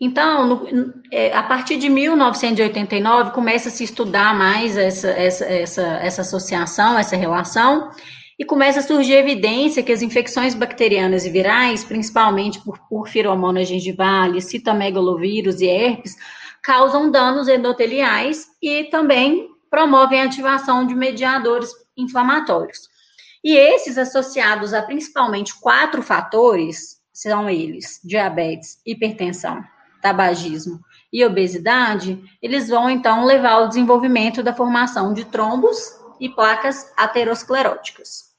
[0.00, 5.82] Então, no, é, a partir de 1989, começa a se estudar mais essa, essa, essa,
[5.82, 7.90] essa associação, essa relação,
[8.38, 14.40] e começa a surgir evidência que as infecções bacterianas e virais, principalmente por porfiromonas gengivale,
[14.40, 16.16] citomegalovírus e herpes,
[16.62, 22.88] causam danos endoteliais e também promovem a ativação de mediadores inflamatórios.
[23.42, 29.62] E esses associados a principalmente quatro fatores são eles: diabetes, hipertensão,
[30.02, 30.80] tabagismo
[31.12, 38.29] e obesidade, eles vão então levar ao desenvolvimento da formação de trombos e placas ateroscleróticas.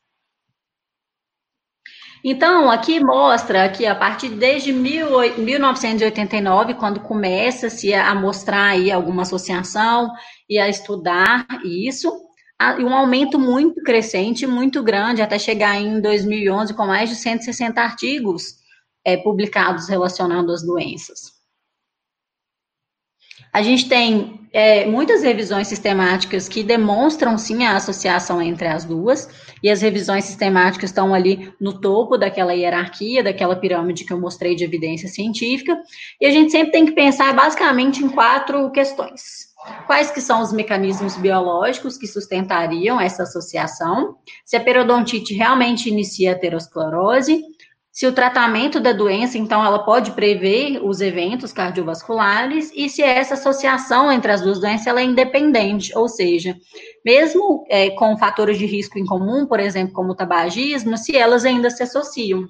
[2.24, 10.12] Então, aqui mostra que a partir desde 1989, quando começa-se a mostrar aí alguma associação
[10.48, 12.12] e a estudar isso,
[12.80, 18.62] um aumento muito crescente, muito grande, até chegar em 2011 com mais de 160 artigos
[19.04, 21.41] é, publicados relacionando as doenças.
[23.54, 29.30] A gente tem é, muitas revisões sistemáticas que demonstram sim a associação entre as duas,
[29.64, 34.56] e as revisões sistemáticas estão ali no topo daquela hierarquia, daquela pirâmide que eu mostrei
[34.56, 35.78] de evidência científica,
[36.20, 39.52] e a gente sempre tem que pensar basicamente em quatro questões.
[39.86, 44.16] Quais que são os mecanismos biológicos que sustentariam essa associação?
[44.44, 47.44] Se a periodontite realmente inicia a aterosclerose,
[47.92, 53.34] se o tratamento da doença, então, ela pode prever os eventos cardiovasculares e se essa
[53.34, 56.58] associação entre as duas doenças ela é independente, ou seja,
[57.06, 61.44] mesmo é, com fatores de risco em comum, por exemplo, como o tabagismo, se elas
[61.44, 62.48] ainda se associam.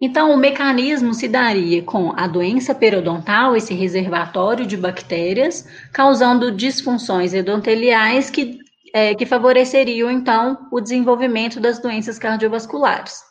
[0.00, 7.34] Então, o mecanismo se daria com a doença periodontal, esse reservatório de bactérias, causando disfunções
[7.34, 8.61] endoteliais que
[8.92, 13.22] é, que favoreceriam, então, o desenvolvimento das doenças cardiovasculares.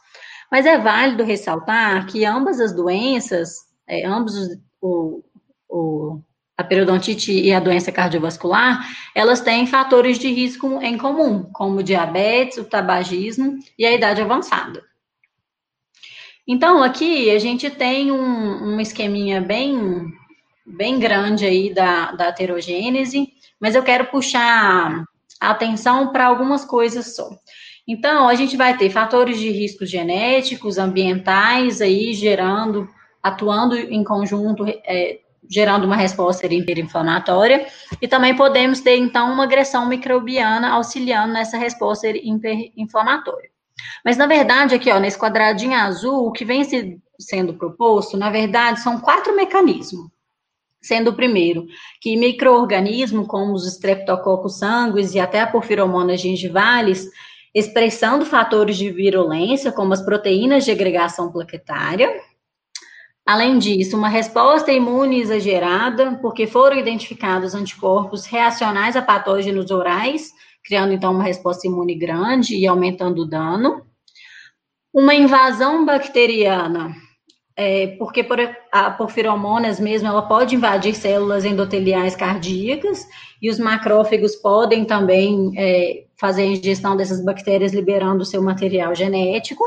[0.52, 3.56] Mas é válido ressaltar que ambas as doenças,
[3.88, 5.24] é, ambos os, o,
[5.70, 6.20] o,
[6.58, 12.58] a periodontite e a doença cardiovascular, elas têm fatores de risco em comum, como diabetes,
[12.58, 14.84] o tabagismo e a idade avançada.
[16.48, 20.12] Então, aqui a gente tem um, um esqueminha bem,
[20.66, 25.06] bem grande aí da, da heterogênese, mas eu quero puxar
[25.42, 27.30] atenção para algumas coisas só.
[27.88, 32.88] Então, a gente vai ter fatores de riscos genéticos, ambientais, aí gerando,
[33.24, 37.66] atuando em conjunto, é, gerando uma resposta hiperinflamatória,
[38.00, 43.50] e também podemos ter, então, uma agressão microbiana auxiliando nessa resposta hiperinflamatória.
[44.06, 48.30] Mas, na verdade, aqui, ó, nesse quadradinho azul, o que vem se, sendo proposto, na
[48.30, 50.08] verdade, são quatro mecanismos
[50.82, 51.68] sendo o primeiro
[52.02, 57.08] que microorganismos como os streptococcus sanguis e até a porfiromonas gingivales,
[57.54, 62.10] expressando fatores de virulência, como as proteínas de agregação plaquetária.
[63.26, 70.32] Além disso, uma resposta imune exagerada, porque foram identificados anticorpos reacionais a patógenos orais,
[70.64, 73.86] criando então uma resposta imune grande e aumentando o dano.
[74.94, 76.96] Uma invasão bacteriana,
[77.56, 78.38] é, porque por,
[78.72, 83.06] a porfiromonas mesmo, ela pode invadir células endoteliais cardíacas,
[83.42, 88.96] e os macrófagos podem também é, fazer a ingestão dessas bactérias, liberando o seu material
[88.96, 89.64] genético,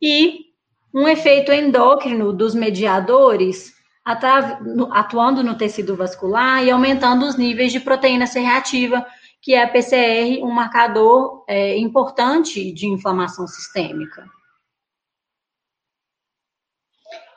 [0.00, 0.48] e
[0.94, 3.72] um efeito endócrino dos mediadores,
[4.04, 9.04] atuando no tecido vascular e aumentando os níveis de proteína C reativa,
[9.42, 14.24] que é a PCR, um marcador é, importante de inflamação sistêmica.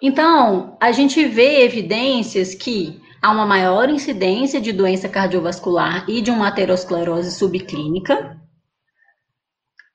[0.02, 6.32] Então, a gente vê evidências que há uma maior incidência de doença cardiovascular e de
[6.32, 8.36] uma aterosclerose subclínica.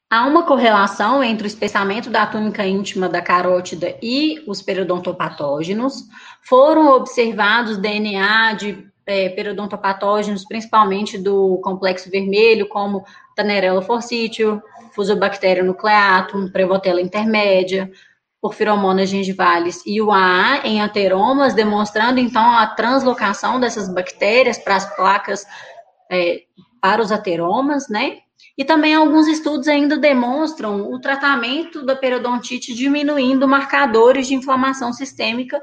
[0.09, 6.05] Há uma correlação entre o espessamento da túnica íntima da carótida e os periodontopatógenos.
[6.43, 16.49] Foram observados DNA de é, periodontopatógenos, principalmente do complexo vermelho, como Tanerella forsythia, Fusobacterium nucleatum,
[16.53, 17.91] Prevotella intermédia,
[18.41, 24.97] porfiromonas gengivales e o AA em ateromas, demonstrando então a translocação dessas bactérias para as
[24.97, 25.45] placas
[26.11, 26.43] é,
[26.81, 28.19] para os ateromas, né?
[28.57, 35.61] E também alguns estudos ainda demonstram o tratamento da periodontite diminuindo marcadores de inflamação sistêmica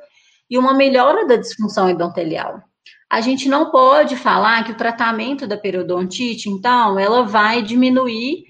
[0.49, 2.62] e uma melhora da disfunção endotelial.
[3.09, 8.45] A gente não pode falar que o tratamento da periodontite, então, ela vai diminuir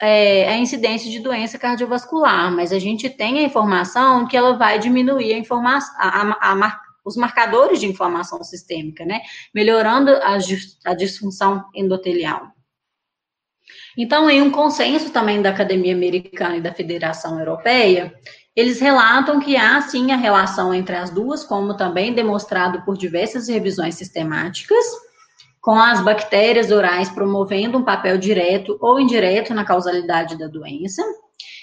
[0.00, 4.78] é, a incidência de doença cardiovascular, mas a gente tem a informação que ela vai
[4.78, 9.20] diminuir a a, a, a, os marcadores de inflamação sistêmica, né?
[9.54, 10.38] Melhorando a,
[10.86, 12.48] a disfunção endotelial.
[13.96, 18.14] Então, em um consenso também da Academia Americana e da Federação Europeia,
[18.56, 23.48] eles relatam que há sim a relação entre as duas, como também demonstrado por diversas
[23.48, 24.84] revisões sistemáticas,
[25.60, 31.02] com as bactérias orais promovendo um papel direto ou indireto na causalidade da doença,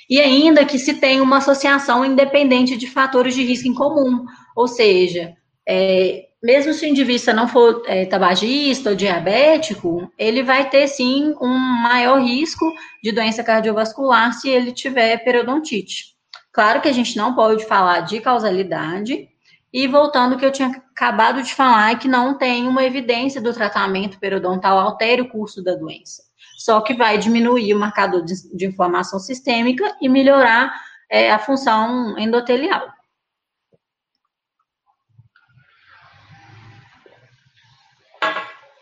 [0.09, 4.67] e ainda que se tem uma associação independente de fatores de risco em comum, ou
[4.67, 5.33] seja,
[5.67, 11.35] é, mesmo se o indivíduo não for é, tabagista ou diabético, ele vai ter sim
[11.41, 12.71] um maior risco
[13.03, 16.15] de doença cardiovascular se ele tiver periodontite.
[16.53, 19.27] Claro que a gente não pode falar de causalidade,
[19.71, 23.41] e voltando ao que eu tinha acabado de falar, é que não tem uma evidência
[23.41, 26.23] do tratamento periodontal altere o curso da doença.
[26.57, 30.73] Só que vai diminuir o marcador de, de inflamação sistêmica e melhorar
[31.09, 32.87] é, a função endotelial.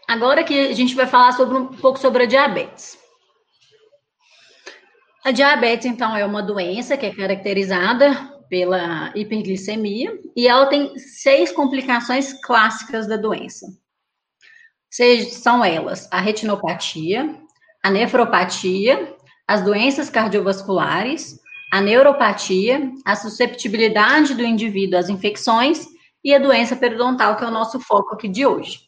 [0.08, 2.98] Agora que a gente vai falar sobre um pouco sobre a diabetes.
[5.24, 11.52] A diabetes, então, é uma doença que é caracterizada pela hiperglicemia e ela tem seis
[11.52, 13.68] complicações clássicas da doença.
[15.32, 17.36] são elas a retinopatia,
[17.84, 19.16] a nefropatia,
[19.48, 21.40] as doenças cardiovasculares,
[21.72, 25.86] a neuropatia, a susceptibilidade do indivíduo às infecções
[26.24, 28.85] e a doença periodontal, que é o nosso foco aqui de hoje.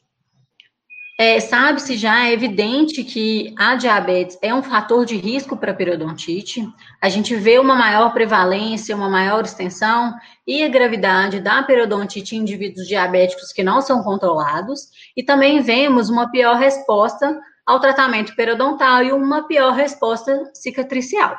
[1.20, 6.64] É, Sabe-se já, é evidente que a diabetes é um fator de risco para periodontite.
[7.02, 10.14] A gente vê uma maior prevalência, uma maior extensão
[10.46, 14.92] e a gravidade da periodontite em indivíduos diabéticos que não são controlados.
[15.16, 21.36] E também vemos uma pior resposta ao tratamento periodontal e uma pior resposta cicatricial.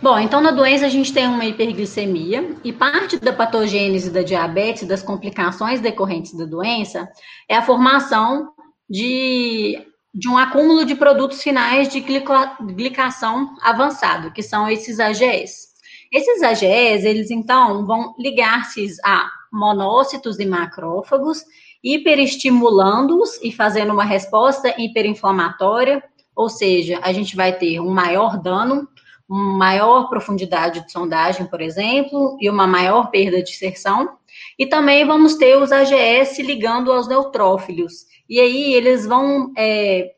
[0.00, 4.86] Bom, então na doença a gente tem uma hiperglicemia e parte da patogênese da diabetes,
[4.86, 7.08] das complicações decorrentes da doença,
[7.48, 8.52] é a formação
[8.88, 9.84] de,
[10.14, 15.68] de um acúmulo de produtos finais de glicação avançado, que são esses AGEs.
[16.12, 21.42] Esses AGEs, eles então vão ligar-se a monócitos e macrófagos,
[21.82, 26.04] hiperestimulando-os e fazendo uma resposta hiperinflamatória,
[26.36, 28.88] ou seja, a gente vai ter um maior dano
[29.28, 34.16] maior profundidade de sondagem, por exemplo, e uma maior perda de inserção.
[34.58, 38.06] E também vamos ter os AGS ligando aos neutrófilos.
[38.28, 40.12] E aí eles vão é,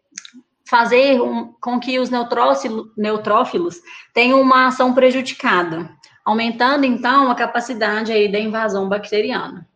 [0.69, 3.81] fazer um, com que os neutrófilos
[4.15, 5.91] tenham uma ação prejudicada,
[6.25, 9.69] aumentando então a capacidade aí da invasão bacteriana.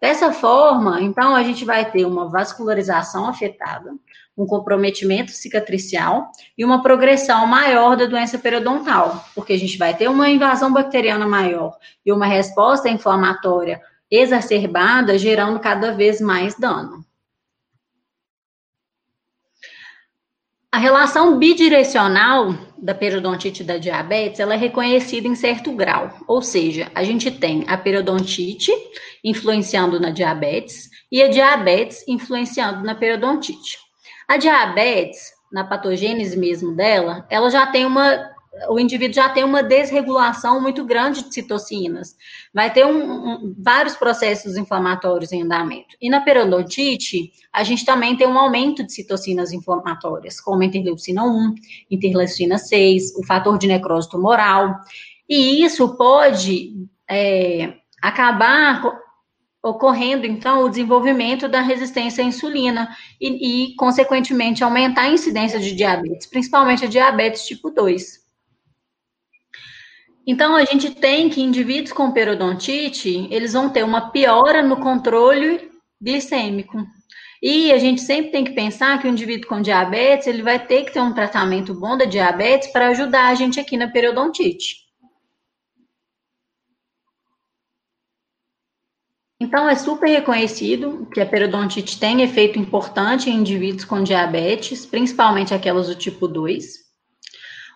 [0.00, 3.94] Dessa forma, então, a gente vai ter uma vascularização afetada,
[4.36, 10.08] um comprometimento cicatricial e uma progressão maior da doença periodontal, porque a gente vai ter
[10.08, 17.04] uma invasão bacteriana maior e uma resposta inflamatória exacerbada, gerando cada vez mais dano.
[20.70, 26.42] A relação bidirecional da periodontite e da diabetes, ela é reconhecida em certo grau, ou
[26.42, 28.70] seja, a gente tem a periodontite
[29.24, 33.85] influenciando na diabetes e a diabetes influenciando na periodontite.
[34.28, 38.34] A diabetes, na patogênese mesmo dela, ela já tem uma.
[38.70, 42.16] O indivíduo já tem uma desregulação muito grande de citocinas.
[42.54, 45.94] Vai ter um, um, vários processos inflamatórios em andamento.
[46.00, 51.54] E na periodontite, a gente também tem um aumento de citocinas inflamatórias, como interleucina 1,
[51.90, 54.74] interleucina 6, o fator de necrose tumoral.
[55.28, 56.72] E isso pode
[57.08, 58.80] é, acabar
[59.68, 65.74] ocorrendo, então, o desenvolvimento da resistência à insulina e, e, consequentemente, aumentar a incidência de
[65.74, 68.24] diabetes, principalmente a diabetes tipo 2.
[70.26, 75.70] Então, a gente tem que indivíduos com periodontite, eles vão ter uma piora no controle
[76.00, 76.84] glicêmico.
[77.42, 80.84] E a gente sempre tem que pensar que o indivíduo com diabetes, ele vai ter
[80.84, 84.85] que ter um tratamento bom da diabetes para ajudar a gente aqui na periodontite.
[89.38, 95.52] Então, é super reconhecido que a periodontite tem efeito importante em indivíduos com diabetes, principalmente
[95.52, 96.86] aquelas do tipo 2.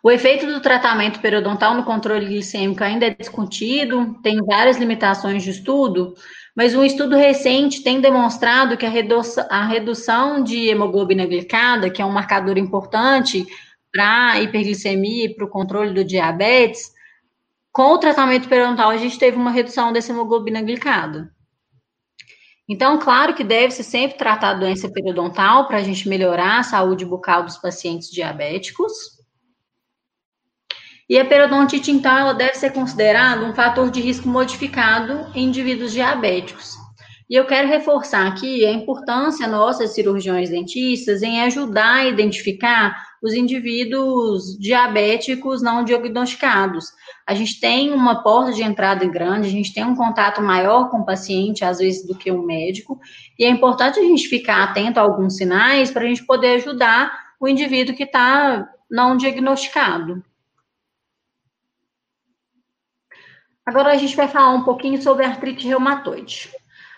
[0.02, 5.50] O efeito do tratamento periodontal no controle glicêmico ainda é discutido, tem várias limitações de
[5.50, 6.14] estudo,
[6.56, 12.00] mas um estudo recente tem demonstrado que a redução, a redução de hemoglobina glicada, que
[12.00, 13.46] é um marcador importante
[13.92, 16.90] para a hiperglicemia e para o controle do diabetes,
[17.70, 21.30] com o tratamento periodontal a gente teve uma redução dessa hemoglobina glicada.
[22.72, 27.04] Então, claro que deve-se sempre tratar a doença periodontal para a gente melhorar a saúde
[27.04, 28.92] bucal dos pacientes diabéticos.
[31.08, 35.90] E a periodontite, então, ela deve ser considerada um fator de risco modificado em indivíduos
[35.90, 36.76] diabéticos.
[37.28, 43.34] E eu quero reforçar aqui a importância nossa, cirurgiões dentistas, em ajudar a identificar os
[43.34, 46.86] indivíduos diabéticos não diagnosticados.
[47.26, 50.98] A gente tem uma porta de entrada grande, a gente tem um contato maior com
[50.98, 52.98] o paciente, às vezes, do que o um médico,
[53.38, 57.12] e é importante a gente ficar atento a alguns sinais para a gente poder ajudar
[57.38, 60.22] o indivíduo que está não diagnosticado.
[63.64, 66.50] Agora a gente vai falar um pouquinho sobre artrite reumatoide.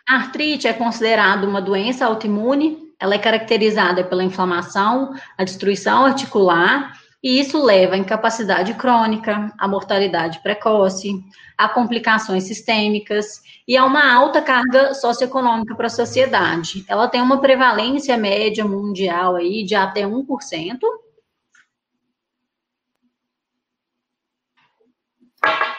[0.08, 6.96] A artrite é considerada uma doença autoimune, ela é caracterizada pela inflamação, a destruição articular,
[7.20, 11.12] e isso leva à incapacidade crônica, à mortalidade precoce,
[11.58, 16.84] a complicações sistêmicas e a uma alta carga socioeconômica para a sociedade.
[16.86, 20.78] Ela tem uma prevalência média mundial aí de até 1%.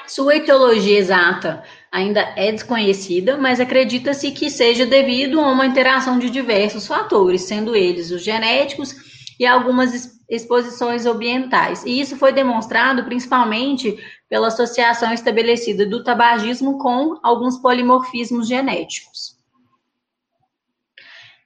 [0.06, 1.64] Sua etiologia exata
[1.94, 7.76] ainda é desconhecida, mas acredita-se que seja devido a uma interação de diversos fatores, sendo
[7.76, 8.96] eles os genéticos
[9.40, 11.86] e algumas exposições ambientais.
[11.86, 13.96] E isso foi demonstrado principalmente
[14.28, 19.38] pela associação estabelecida do tabagismo com alguns polimorfismos genéticos.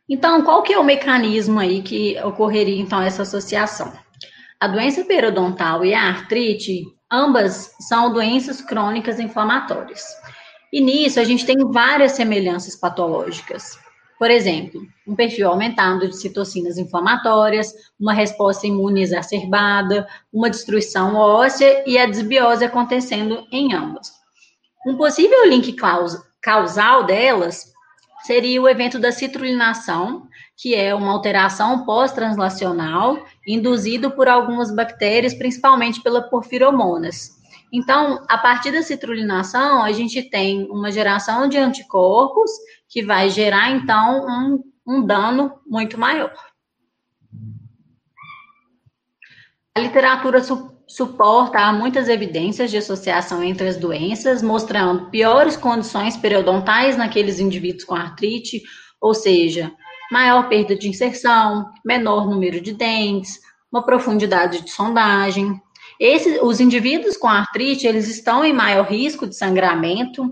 [0.08, 3.92] Então, qual que é o mecanismo aí que ocorreria então essa associação?
[4.58, 10.04] A doença periodontal e a artrite, ambas são doenças crônicas inflamatórias.
[10.72, 13.80] E nisso a gente tem várias semelhanças patológicas.
[14.20, 21.84] Por exemplo, um perfil aumentado de citocinas inflamatórias, uma resposta imune exacerbada, uma destruição óssea
[21.86, 24.12] e a desbiose acontecendo em ambas.
[24.86, 25.76] Um possível link
[26.42, 27.72] causal delas
[28.24, 36.02] seria o evento da citrulinação, que é uma alteração pós-translacional induzido por algumas bactérias, principalmente
[36.02, 37.38] pela porfiromonas.
[37.72, 42.52] Então, a partir da citrulinação, a gente tem uma geração de anticorpos
[42.90, 46.34] que vai gerar, então, um, um dano muito maior.
[49.76, 56.16] A literatura su suporta há muitas evidências de associação entre as doenças, mostrando piores condições
[56.16, 58.64] periodontais naqueles indivíduos com artrite,
[59.02, 59.70] ou seja,
[60.12, 63.40] maior perda de inserção, menor número de dentes,
[63.72, 65.62] uma profundidade de sondagem,
[66.00, 70.32] esse, os indivíduos com artrite, eles estão em maior risco de sangramento,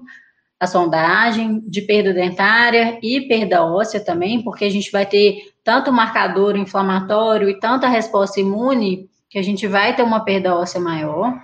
[0.59, 5.91] a sondagem, de perda dentária e perda óssea também, porque a gente vai ter tanto
[5.91, 11.35] marcador inflamatório e tanta resposta imune que a gente vai ter uma perda óssea maior.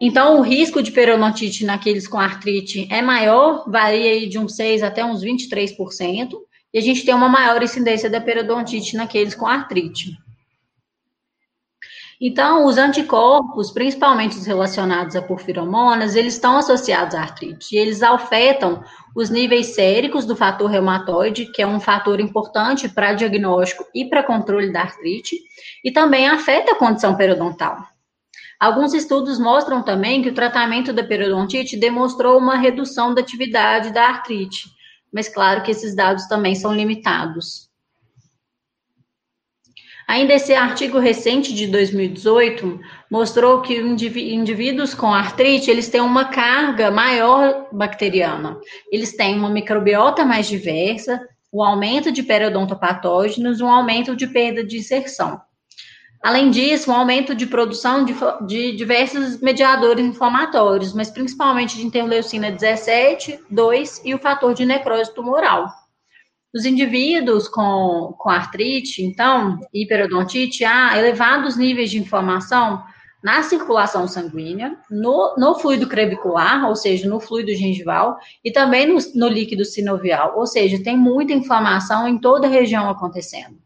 [0.00, 5.04] Então, o risco de periodontite naqueles com artrite é maior, varia de uns 6 até
[5.04, 6.38] uns 23%,
[6.72, 10.16] e a gente tem uma maior incidência da periodontite naqueles com artrite.
[12.22, 17.74] Então, os anticorpos, principalmente os relacionados a porfiromonas, eles estão associados à artrite.
[17.74, 18.84] E eles afetam
[19.16, 24.22] os níveis séricos do fator reumatoide, que é um fator importante para diagnóstico e para
[24.22, 25.36] controle da artrite,
[25.82, 27.89] e também afeta a condição periodontal.
[28.60, 34.06] Alguns estudos mostram também que o tratamento da periodontite demonstrou uma redução da atividade da
[34.06, 34.68] artrite,
[35.10, 37.70] mas claro que esses dados também são limitados.
[40.06, 42.80] Ainda esse artigo recente de 2018
[43.10, 48.60] mostrou que indivíduos com artrite, eles têm uma carga maior bacteriana.
[48.92, 51.18] Eles têm uma microbiota mais diversa,
[51.50, 55.40] um aumento de periodontopatógenos, um aumento de perda de inserção.
[56.22, 58.14] Além disso, um aumento de produção de,
[58.46, 65.14] de diversos mediadores inflamatórios, mas principalmente de interleucina 17, 2 e o fator de necrose
[65.14, 65.66] tumoral.
[66.54, 72.82] Os indivíduos com, com artrite, então, hiperodontite, há elevados níveis de inflamação
[73.22, 78.98] na circulação sanguínea, no, no fluido crevicular, ou seja, no fluido gengival, e também no,
[79.14, 83.58] no líquido sinovial, ou seja, tem muita inflamação em toda a região acontecendo.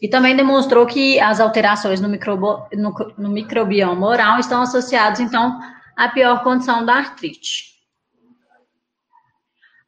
[0.00, 5.58] E também demonstrou que as alterações no, microbo, no, no microbioma oral estão associadas, então,
[5.96, 7.68] à pior condição da artrite.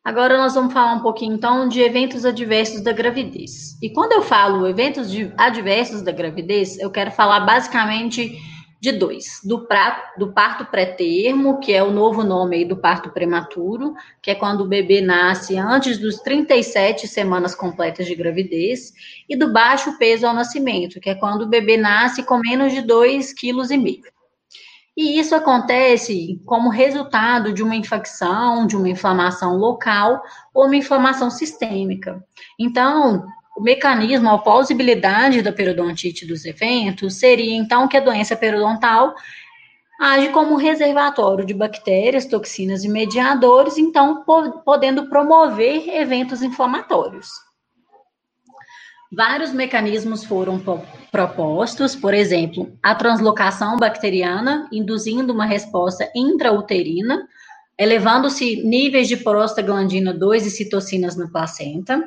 [0.02, 3.78] Agora nós vamos falar um pouquinho então de eventos adversos da gravidez.
[3.82, 8.38] E quando eu falo eventos adversos da gravidez, eu quero falar basicamente
[8.80, 13.94] de dois: do, pra, do parto pré-termo, que é o novo nome do parto prematuro,
[14.22, 18.92] que é quando o bebê nasce antes dos 37 semanas completas de gravidez,
[19.28, 22.80] e do baixo peso ao nascimento, que é quando o bebê nasce com menos de
[22.82, 24.10] 2,5 kg.
[24.96, 30.22] E isso acontece como resultado de uma infecção, de uma inflamação local
[30.52, 32.22] ou uma inflamação sistêmica.
[32.58, 33.24] Então,
[33.60, 39.14] o mecanismo, a plausibilidade da periodontite dos eventos seria, então, que a doença periodontal
[40.00, 44.24] age como reservatório de bactérias, toxinas e mediadores, então
[44.64, 47.28] podendo promover eventos inflamatórios.
[49.14, 50.58] Vários mecanismos foram
[51.12, 57.28] propostos, por exemplo, a translocação bacteriana, induzindo uma resposta intrauterina,
[57.78, 62.02] elevando-se níveis de prostaglandina 2 e citocinas na placenta.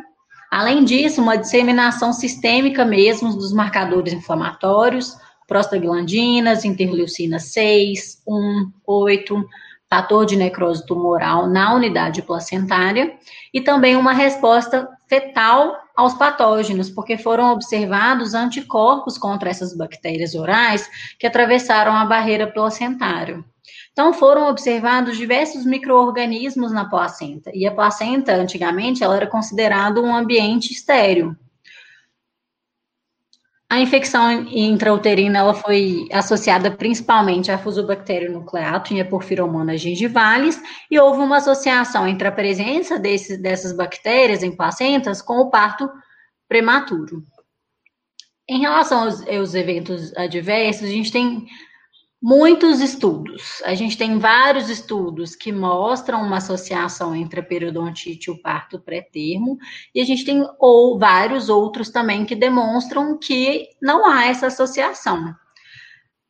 [0.53, 9.49] Além disso, uma disseminação sistêmica mesmo dos marcadores inflamatórios, prostaglandinas, interleucina 6, 1, 8,
[9.89, 13.17] fator de necrose tumoral na unidade placentária,
[13.51, 20.87] e também uma resposta fetal aos patógenos, porque foram observados anticorpos contra essas bactérias orais
[21.17, 23.43] que atravessaram a barreira placentária.
[23.93, 30.13] Então, foram observados diversos micro-organismos na placenta, e a placenta, antigamente, ela era considerada um
[30.13, 31.37] ambiente estéreo.
[33.69, 40.99] A infecção intrauterina ela foi associada principalmente a Fusobacterium nucleatum e a Porphyromonas gingivalis, e
[40.99, 45.87] houve uma associação entre a presença desses, dessas bactérias em placentas com o parto
[46.47, 47.23] prematuro.
[48.47, 51.47] Em relação aos, aos eventos adversos, a gente tem
[52.23, 53.61] muitos estudos.
[53.65, 58.79] A gente tem vários estudos que mostram uma associação entre a periodontite e o parto
[58.79, 59.57] pré-termo,
[59.93, 65.35] e a gente tem ou vários outros também que demonstram que não há essa associação.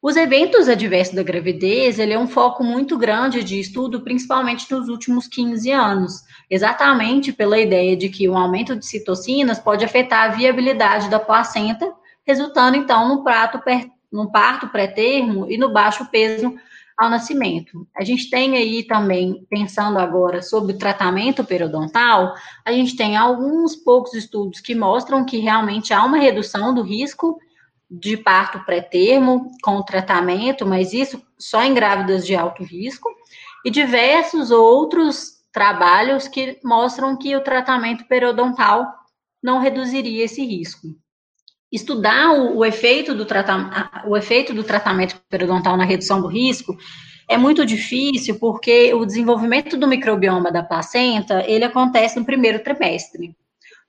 [0.02, 4.90] Os eventos adversos da gravidez, ele é um foco muito grande de estudo, principalmente nos
[4.90, 10.36] últimos 15 anos, exatamente pela ideia de que o aumento de citocinas pode afetar a
[10.36, 11.94] viabilidade da placenta,
[12.26, 13.60] resultando então no prato
[14.14, 16.56] no parto pré-termo e no baixo peso
[16.96, 17.88] ao nascimento.
[17.98, 23.76] A gente tem aí também, pensando agora sobre o tratamento periodontal, a gente tem alguns
[23.76, 27.40] poucos estudos que mostram que realmente há uma redução do risco
[27.90, 33.10] de parto pré-termo com o tratamento, mas isso só em grávidas de alto risco,
[33.66, 38.86] e diversos outros trabalhos que mostram que o tratamento periodontal
[39.42, 40.96] não reduziria esse risco
[41.74, 43.26] estudar o, o, efeito do
[44.06, 46.78] o efeito do tratamento periodontal na redução do risco
[47.28, 53.36] é muito difícil porque o desenvolvimento do microbioma da placenta, ele acontece no primeiro trimestre.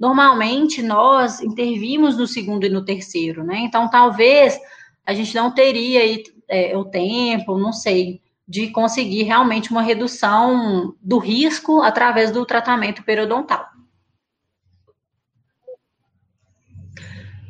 [0.01, 3.59] Normalmente, nós intervimos no segundo e no terceiro, né?
[3.59, 4.59] Então, talvez
[5.07, 10.95] a gente não teria aí, é, o tempo, não sei, de conseguir realmente uma redução
[11.01, 13.74] do risco através do tratamento periodontal.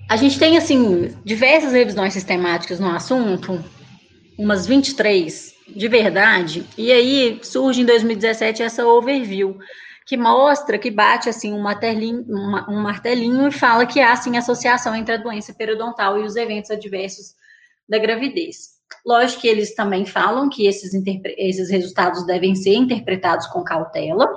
[0.09, 3.65] A gente tem, assim, diversas revisões sistemáticas no assunto,
[4.39, 9.57] umas 23 de verdade, e aí surge em 2017 essa overview,
[10.07, 12.25] que mostra, que bate, assim, um martelinho,
[12.69, 16.71] um martelinho e fala que há, assim, associação entre a doença periodontal e os eventos
[16.71, 17.35] adversos
[17.89, 18.75] da gravidez.
[19.07, 20.93] Lógico que eles também falam que esses,
[21.39, 24.29] esses resultados devem ser interpretados com cautela,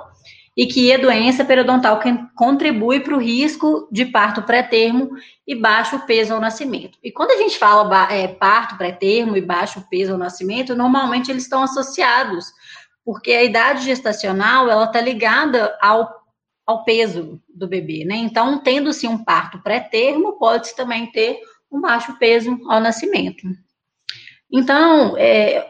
[0.58, 2.00] e que a doença periodontal
[2.34, 5.10] contribui para o risco de parto pré-termo
[5.46, 6.98] e baixo peso ao nascimento.
[7.00, 11.44] E quando a gente fala é, parto pré-termo e baixo peso ao nascimento, normalmente eles
[11.44, 12.46] estão associados,
[13.04, 16.12] porque a idade gestacional ela está ligada ao,
[16.66, 18.16] ao peso do bebê, né?
[18.16, 21.38] Então, tendo-se um parto pré-termo, pode-se também ter
[21.70, 23.46] um baixo peso ao nascimento.
[24.50, 25.64] Então, é,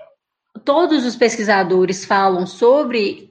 [0.65, 3.28] todos os pesquisadores falam sobre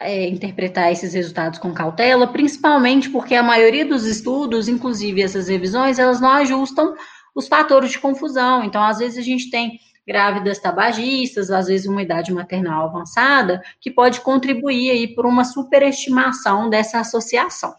[0.00, 5.98] é, interpretar esses resultados com cautela, principalmente porque a maioria dos estudos, inclusive essas revisões,
[5.98, 6.94] elas não ajustam
[7.34, 8.64] os fatores de confusão.
[8.64, 13.90] Então, às vezes, a gente tem grávidas tabagistas, às vezes uma idade maternal avançada, que
[13.90, 17.74] pode contribuir aí por uma superestimação dessa associação.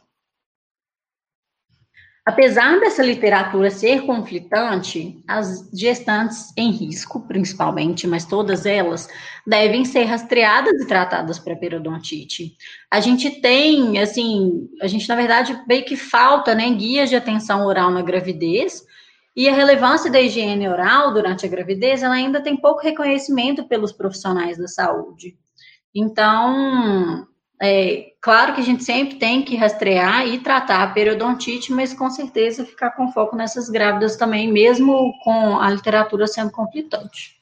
[2.26, 9.10] Apesar dessa literatura ser conflitante, as gestantes em risco, principalmente, mas todas elas,
[9.46, 12.56] devem ser rastreadas e tratadas para periodontite.
[12.90, 17.66] A gente tem, assim, a gente, na verdade, meio que falta, né, guias de atenção
[17.66, 18.86] oral na gravidez,
[19.36, 23.92] e a relevância da higiene oral durante a gravidez, ela ainda tem pouco reconhecimento pelos
[23.92, 25.36] profissionais da saúde.
[25.94, 27.28] Então,
[27.64, 32.10] é, claro que a gente sempre tem que rastrear e tratar a periodontite, mas com
[32.10, 37.42] certeza ficar com foco nessas grávidas também, mesmo com a literatura sendo conflitante.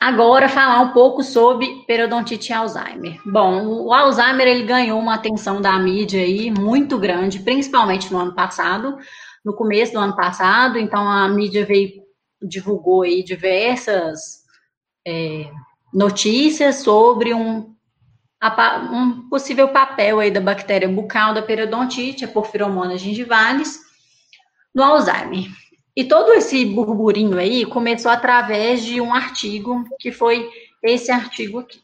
[0.00, 3.20] Agora, falar um pouco sobre periodontite e Alzheimer.
[3.26, 8.34] Bom, o Alzheimer ele ganhou uma atenção da mídia aí muito grande, principalmente no ano
[8.34, 8.96] passado,
[9.44, 10.78] no começo do ano passado.
[10.78, 12.00] Então, a mídia veio
[12.42, 14.42] divulgou aí diversas
[15.06, 15.50] é,
[15.92, 17.74] notícias sobre um
[18.42, 23.80] um possível papel aí da bactéria bucal da periodontite, a porfiromona gingivalis,
[24.74, 25.50] no Alzheimer.
[25.94, 30.48] E todo esse burburinho aí começou através de um artigo, que foi
[30.82, 31.82] esse artigo aqui.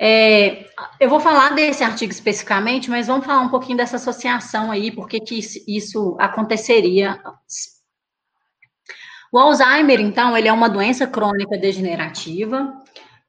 [0.00, 0.66] É,
[1.00, 5.18] eu vou falar desse artigo especificamente, mas vamos falar um pouquinho dessa associação aí, porque
[5.18, 7.20] que isso aconteceria
[9.32, 12.82] O Alzheimer, então, ele é uma doença crônica degenerativa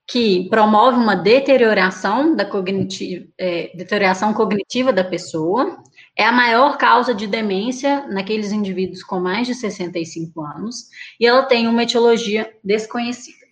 [0.10, 5.84] que promove uma deterioração da cognitiva, é, deterioração cognitiva da pessoa,
[6.18, 10.88] é a maior causa de demência naqueles indivíduos com mais de 65 anos,
[11.20, 13.45] e ela tem uma etiologia desconhecida.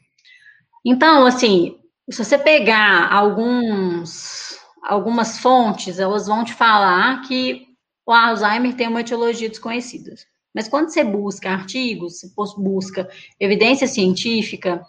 [0.83, 1.77] Então, assim,
[2.09, 7.67] se você pegar alguns, algumas fontes, elas vão te falar que
[8.03, 10.15] o Alzheimer tem uma etiologia desconhecida.
[10.55, 13.07] Mas quando você busca artigos, você busca
[13.39, 14.83] evidência científica,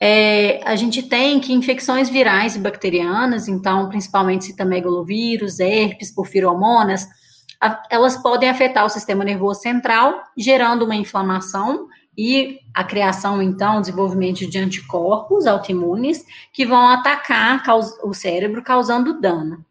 [0.00, 7.06] é, a gente tem que infecções virais e bacterianas, então, principalmente citomegalovírus, herpes, porfiromonas,
[7.90, 14.48] elas podem afetar o sistema nervoso central, gerando uma inflamação e a criação, então, desenvolvimento
[14.48, 17.62] de anticorpos autoimunes que vão atacar
[18.04, 19.64] o cérebro, causando dano.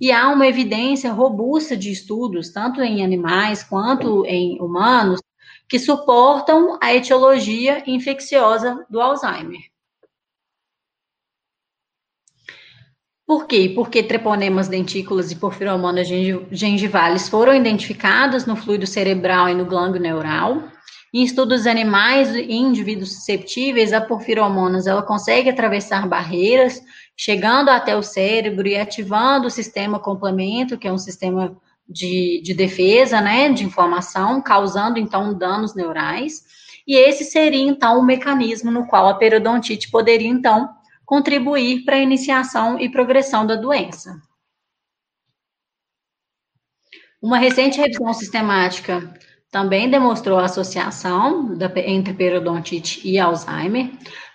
[0.00, 5.20] E há uma evidência robusta de estudos, tanto em animais quanto em humanos,
[5.68, 9.60] que suportam a etiologia infecciosa do Alzheimer.
[13.26, 13.72] Por quê?
[13.74, 16.06] Porque treponemas dentículas e porfiromonas
[16.50, 20.62] gengivales foram identificados no fluido cerebral e no glândulo neural,
[21.14, 26.82] em estudos animais e indivíduos susceptíveis a porfiromonas, ela consegue atravessar barreiras,
[27.16, 31.56] chegando até o cérebro e ativando o sistema complemento, que é um sistema
[31.88, 36.42] de, de defesa, né, de inflamação, causando, então, danos neurais.
[36.86, 40.68] E esse seria, então, o mecanismo no qual a periodontite poderia, então,
[41.04, 44.14] contribuir para a iniciação e progressão da doença.
[47.22, 49.14] Uma recente revisão sistemática
[49.50, 53.92] também demonstrou a associação da, entre periodontite e Alzheimer.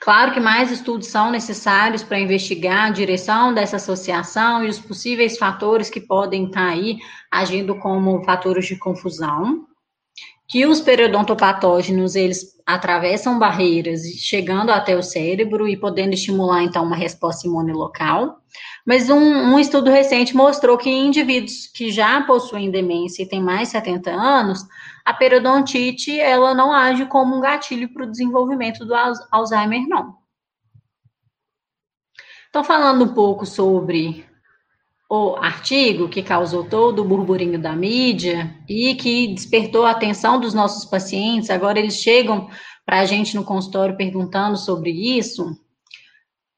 [0.09, 5.37] Claro que mais estudos são necessários para investigar a direção dessa associação e os possíveis
[5.37, 6.97] fatores que podem estar aí
[7.29, 9.67] agindo como fatores de confusão.
[10.47, 16.95] Que os periodontopatógenos, eles atravessam barreiras, chegando até o cérebro e podendo estimular, então, uma
[16.95, 18.39] resposta imune local.
[18.87, 23.67] Mas um, um estudo recente mostrou que indivíduos que já possuem demência e têm mais
[23.67, 24.65] de 70 anos,
[25.05, 28.93] a periodontite ela não age como um gatilho para o desenvolvimento do
[29.31, 30.17] Alzheimer, não.
[32.49, 34.25] Então, falando um pouco sobre
[35.09, 40.53] o artigo que causou todo o burburinho da mídia e que despertou a atenção dos
[40.53, 42.49] nossos pacientes, agora eles chegam
[42.85, 45.45] para a gente no consultório perguntando sobre isso.
[45.49, 45.55] O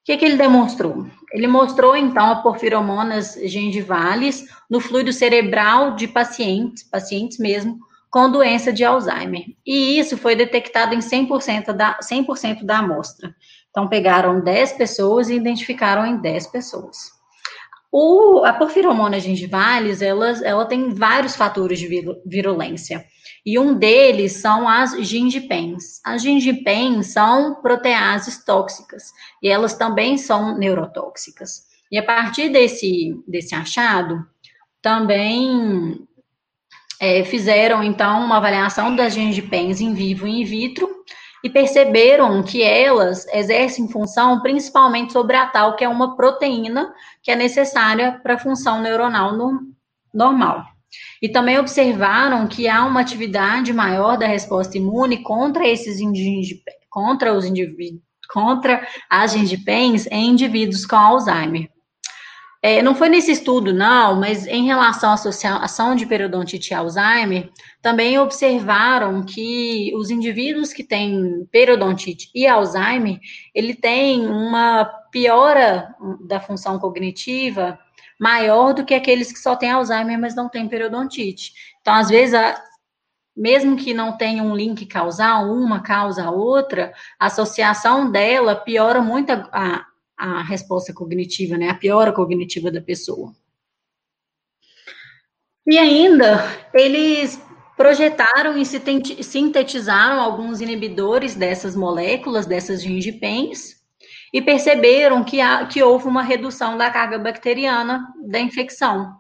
[0.04, 1.06] que, que ele demonstrou?
[1.32, 7.80] Ele mostrou, então, a porfiromonas gengivales no fluido cerebral de pacientes, pacientes mesmo,
[8.12, 9.46] com doença de Alzheimer.
[9.66, 13.34] E isso foi detectado em 100% da, 100 da amostra.
[13.70, 16.98] Então, pegaram 10 pessoas e identificaram em 10 pessoas.
[17.90, 21.88] O, a porfiromona gingivalis, ela, ela tem vários fatores de
[22.26, 23.06] virulência.
[23.46, 26.02] E um deles são as gingipens.
[26.06, 29.04] As gingipens são proteases tóxicas
[29.42, 31.64] e elas também são neurotóxicas.
[31.92, 34.26] E a partir desse, desse achado,
[34.82, 36.08] também
[37.02, 40.88] é, fizeram, então, uma avaliação das gengipens em vivo e in vitro
[41.44, 46.94] e perceberam que elas exercem função principalmente sobre a tal, que é uma proteína
[47.24, 49.62] que é necessária para a função neuronal no,
[50.14, 50.64] normal.
[51.20, 55.98] E também observaram que há uma atividade maior da resposta imune contra esses
[56.88, 57.46] contra os
[58.32, 61.68] contra as gengipens em indivíduos com Alzheimer.
[62.64, 67.50] É, não foi nesse estudo, não, mas em relação à associação de periodontite e Alzheimer,
[67.82, 73.20] também observaram que os indivíduos que têm periodontite e Alzheimer,
[73.56, 75.96] ele tem uma piora
[76.28, 77.80] da função cognitiva
[78.20, 81.54] maior do que aqueles que só têm Alzheimer, mas não têm periodontite.
[81.82, 82.62] Então, às vezes, a,
[83.36, 89.02] mesmo que não tenha um link causal, uma causa a outra, a associação dela piora
[89.02, 89.86] muito a, a
[90.22, 91.70] a resposta cognitiva, né?
[91.70, 93.34] A piora cognitiva da pessoa.
[95.66, 97.42] E ainda, eles
[97.76, 103.82] projetaram e sintetizaram alguns inibidores dessas moléculas, dessas gingipens,
[104.32, 109.20] e perceberam que, há, que houve uma redução da carga bacteriana da infecção.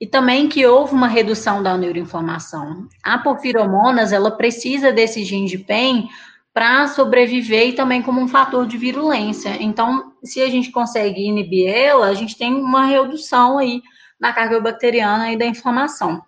[0.00, 2.88] E também que houve uma redução da neuroinflamação.
[3.04, 6.08] A porfiromonas, ela precisa desse gingipen
[6.52, 9.56] para sobreviver e também como um fator de virulência.
[9.60, 13.82] Então, se a gente consegue inibir ela, a gente tem uma redução aí
[14.18, 16.22] na carga bacteriana e da inflamação.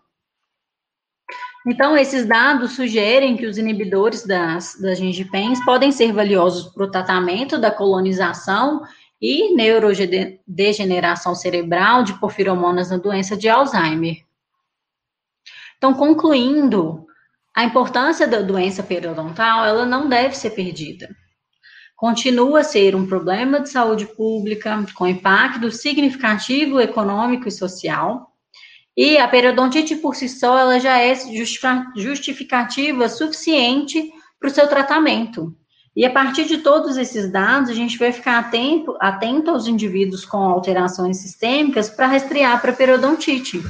[1.66, 6.90] Então, esses dados sugerem que os inibidores das, das gengipens podem ser valiosos para o
[6.90, 8.82] tratamento da colonização
[9.20, 14.24] e neurodegeneração cerebral de porfiromonas na doença de Alzheimer.
[15.78, 17.06] Então, concluindo,
[17.54, 21.08] a importância da doença periodontal, ela não deve ser perdida.
[21.94, 28.32] Continua a ser um problema de saúde pública com impacto significativo econômico e social.
[28.96, 31.14] E a periodontite por si só, ela já é
[31.96, 35.54] justificativa suficiente para o seu tratamento.
[35.94, 40.24] E a partir de todos esses dados, a gente vai ficar atento, atento aos indivíduos
[40.24, 43.62] com alterações sistêmicas para rastrear para periodontite.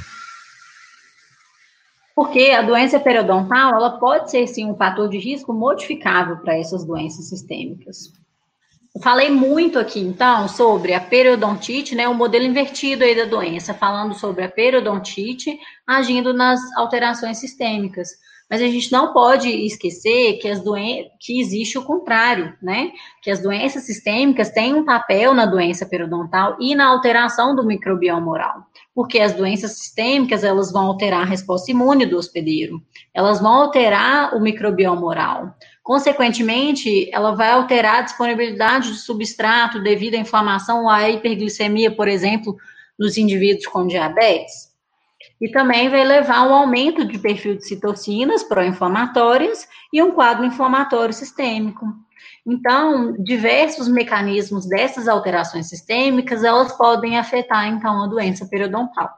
[2.15, 6.85] Porque a doença periodontal, ela pode ser, sim, um fator de risco modificável para essas
[6.85, 8.13] doenças sistêmicas.
[8.95, 13.73] Eu falei muito aqui, então, sobre a periodontite, né, o modelo invertido aí da doença,
[13.73, 18.09] falando sobre a periodontite agindo nas alterações sistêmicas.
[18.53, 20.61] Mas a gente não pode esquecer que, as
[21.19, 22.91] que existe o contrário, né?
[23.19, 28.31] Que as doenças sistêmicas têm um papel na doença periodontal e na alteração do microbioma
[28.31, 28.57] oral.
[28.93, 32.79] Porque as doenças sistêmicas, elas vão alterar a resposta imune do hospedeiro.
[33.11, 35.55] Elas vão alterar o microbioma oral.
[35.81, 42.07] Consequentemente, ela vai alterar a disponibilidade de substrato devido à inflamação ou à hiperglicemia, por
[42.07, 42.55] exemplo,
[42.99, 44.72] nos indivíduos com diabetes.
[45.43, 50.45] E também vai levar a um aumento de perfil de citocinas pró-inflamatórias e um quadro
[50.45, 51.85] inflamatório sistêmico.
[52.47, 59.09] Então, diversos mecanismos dessas alterações sistêmicas, elas podem afetar, então, a doença periodontal.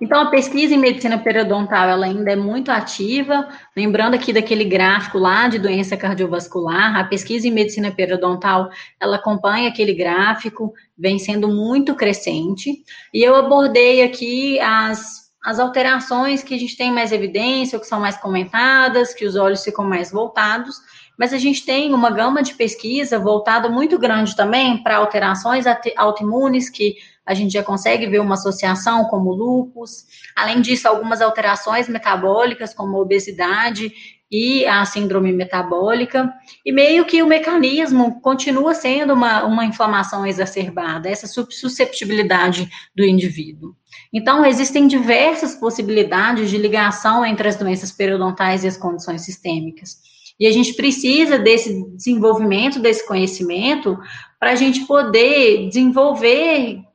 [0.00, 5.18] Então, a pesquisa em medicina periodontal, ela ainda é muito ativa, lembrando aqui daquele gráfico
[5.18, 8.70] lá de doença cardiovascular, a pesquisa em medicina periodontal,
[9.00, 16.44] ela acompanha aquele gráfico, vem sendo muito crescente, e eu abordei aqui as, as alterações
[16.44, 20.12] que a gente tem mais evidência, que são mais comentadas, que os olhos ficam mais
[20.12, 20.76] voltados,
[21.18, 25.64] mas a gente tem uma gama de pesquisa voltada muito grande também para alterações
[25.96, 26.94] autoimunes que
[27.28, 30.06] a gente já consegue ver uma associação como lupus.
[30.34, 33.92] Além disso, algumas alterações metabólicas, como obesidade
[34.32, 36.32] e a síndrome metabólica,
[36.64, 42.66] e meio que o mecanismo continua sendo uma, uma inflamação exacerbada, essa susceptibilidade
[42.96, 43.74] do indivíduo.
[44.10, 49.98] Então, existem diversas possibilidades de ligação entre as doenças periodontais e as condições sistêmicas.
[50.40, 53.98] E a gente precisa desse desenvolvimento, desse conhecimento,
[54.40, 56.87] para a gente poder desenvolver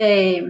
[0.00, 0.42] é,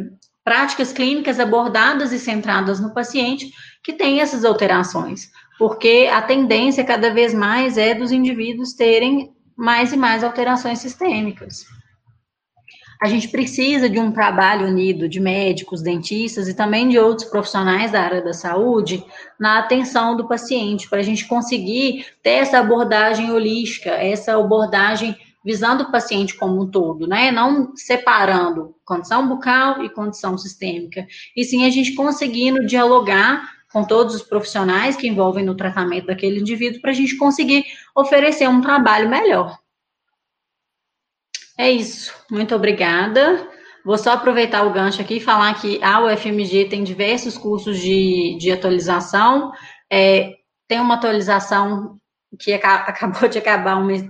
[0.44, 3.50] práticas clínicas abordadas e centradas no paciente
[3.82, 9.92] que tem essas alterações, porque a tendência cada vez mais é dos indivíduos terem mais
[9.92, 11.64] e mais alterações sistêmicas.
[13.00, 17.92] A gente precisa de um trabalho unido de médicos, dentistas e também de outros profissionais
[17.92, 19.04] da área da saúde
[19.38, 25.16] na atenção do paciente, para a gente conseguir ter essa abordagem holística, essa abordagem
[25.48, 27.30] visando o paciente como um todo, né?
[27.30, 31.06] Não separando condição bucal e condição sistêmica.
[31.34, 36.40] E sim a gente conseguindo dialogar com todos os profissionais que envolvem no tratamento daquele
[36.40, 37.64] indivíduo para a gente conseguir
[37.96, 39.58] oferecer um trabalho melhor.
[41.56, 42.12] É isso.
[42.30, 43.48] Muito obrigada.
[43.82, 48.36] Vou só aproveitar o gancho aqui e falar que a UFMG tem diversos cursos de,
[48.38, 49.50] de atualização.
[49.90, 50.34] É,
[50.68, 51.98] tem uma atualização
[52.38, 54.04] que acabou de acabar um mês,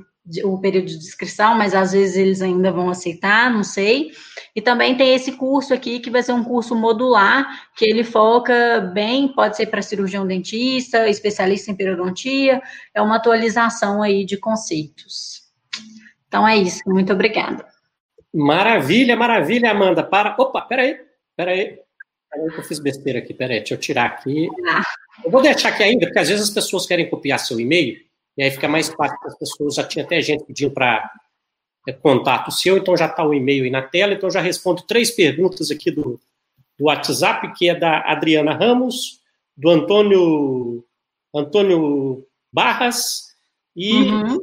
[0.44, 4.10] o período de inscrição, mas às vezes eles ainda vão aceitar, não sei.
[4.54, 8.80] E também tem esse curso aqui, que vai ser um curso modular, que ele foca
[8.92, 12.60] bem, pode ser para cirurgião dentista, especialista em periodontia,
[12.94, 15.42] é uma atualização aí de conceitos.
[16.26, 17.66] Então é isso, muito obrigada.
[18.34, 20.04] Maravilha, maravilha, Amanda.
[20.04, 20.36] Para.
[20.38, 20.96] Opa, peraí,
[21.36, 21.78] peraí.
[22.30, 24.48] Peraí que eu fiz besteira aqui, peraí, deixa eu tirar aqui.
[24.68, 24.82] Ah.
[25.24, 28.07] Eu vou deixar aqui ainda, porque às vezes as pessoas querem copiar seu e-mail
[28.38, 29.74] e aí fica mais fácil para as pessoas.
[29.74, 31.10] Já tinha até gente pedindo para
[31.88, 34.14] é, contato seu, então já está o e-mail aí na tela.
[34.14, 36.20] Então já respondo três perguntas aqui do,
[36.78, 39.20] do WhatsApp, que é da Adriana Ramos,
[39.56, 40.84] do Antônio,
[41.34, 43.34] Antônio Barras
[43.74, 44.40] e uhum.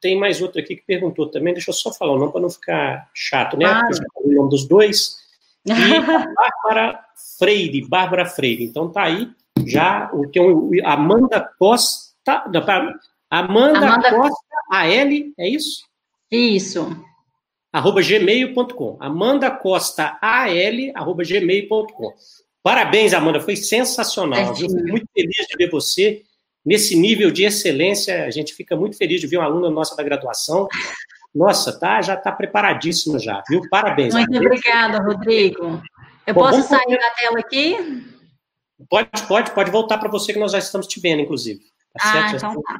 [0.00, 1.52] tem mais outro aqui que perguntou também.
[1.52, 3.66] Deixa eu só falar o nome para não ficar chato, né?
[3.66, 3.86] Ah.
[4.16, 5.18] o nome dos dois.
[5.66, 5.70] E
[6.34, 7.04] Bárbara
[7.38, 8.64] Freire, Bárbara Freire.
[8.64, 9.30] Então tá aí
[9.66, 10.40] já o que
[10.82, 12.46] Amanda Costa,
[13.34, 14.86] Amanda, Amanda Costa AL,
[15.38, 15.84] é isso?
[16.30, 17.04] Isso.
[17.72, 18.96] Arroba gmail.com.
[19.00, 20.48] Amanda Costa AL,
[20.94, 22.14] arroba gmail.com.
[22.62, 24.54] Parabéns, Amanda, foi sensacional.
[24.54, 26.22] Fico muito feliz de ver você
[26.64, 28.24] nesse nível de excelência.
[28.24, 30.68] A gente fica muito feliz de ver uma aluna nossa da graduação.
[31.34, 33.62] Nossa, tá, já está preparadíssima já, viu?
[33.68, 34.14] Parabéns.
[34.14, 35.82] Muito obrigada, Rodrigo.
[36.24, 37.76] Eu Bom, posso sair da tela aqui?
[38.88, 41.73] Pode, pode, pode voltar para você que nós já estamos te vendo, inclusive.
[41.96, 42.78] Tá ah, então tá.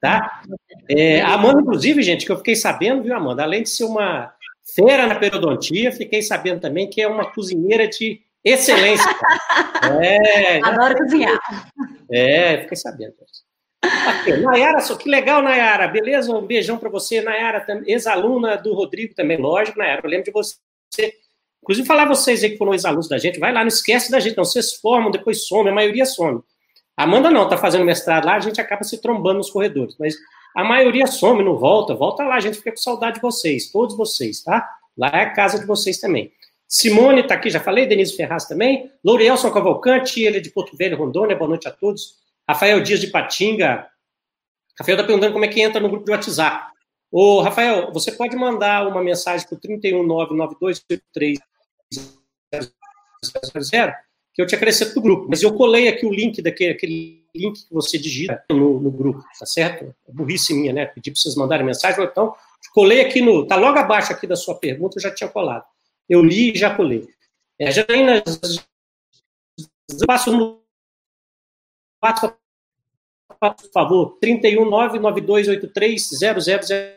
[0.00, 0.42] Tá?
[0.88, 3.42] É, a Amanda, inclusive, gente, que eu fiquei sabendo, viu, Amanda?
[3.42, 4.32] Além de ser uma
[4.74, 9.04] fera na periodontia, fiquei sabendo também que é uma cozinheira de excelência.
[10.02, 11.38] é, Adoro cozinhar.
[12.10, 13.14] É, fiquei sabendo.
[14.20, 14.38] Okay.
[14.38, 15.86] Nayara, que legal, Nayara.
[15.88, 16.32] Beleza?
[16.32, 20.00] Um beijão para você, Nayara, ex-aluna do Rodrigo também, lógico, Nayara.
[20.02, 20.56] Eu lembro de você.
[21.62, 24.36] Inclusive, falar vocês aí que foram ex-alunos da gente, vai lá, não esquece da gente,
[24.36, 24.44] não.
[24.44, 26.40] Vocês formam, depois some, a maioria some.
[26.96, 30.16] Amanda não, tá fazendo mestrado lá, a gente acaba se trombando nos corredores, mas
[30.54, 33.96] a maioria some, não volta, volta lá, a gente fica com saudade de vocês, todos
[33.96, 34.66] vocês, tá?
[34.96, 36.32] Lá é a casa de vocês também.
[36.66, 40.96] Simone está aqui, já falei, Denise Ferraz também, Lourielson Cavalcante, ele é de Porto Velho,
[40.96, 42.14] Rondônia, boa noite a todos.
[42.48, 43.86] Rafael Dias de Patinga,
[44.78, 46.72] Rafael está perguntando como é que entra no grupo de WhatsApp.
[47.10, 51.38] Ô, Rafael, você pode mandar uma mensagem para o 3199283
[54.36, 55.26] que eu te acrescento no grupo.
[55.30, 59.24] Mas eu colei aqui o link daquele aquele link que você digita no, no grupo,
[59.38, 59.94] tá certo?
[60.06, 60.84] É burrice minha, né?
[60.84, 62.34] Pedi para vocês mandarem mensagem, então
[62.74, 63.46] colei aqui no.
[63.46, 65.64] Tá logo abaixo aqui da sua pergunta, eu já tinha colado.
[66.06, 67.08] Eu li e já colei.
[67.58, 68.22] É, Janaína,
[70.06, 70.62] passo no.
[71.98, 72.30] Passo,
[73.40, 76.94] por favor, 31992830000.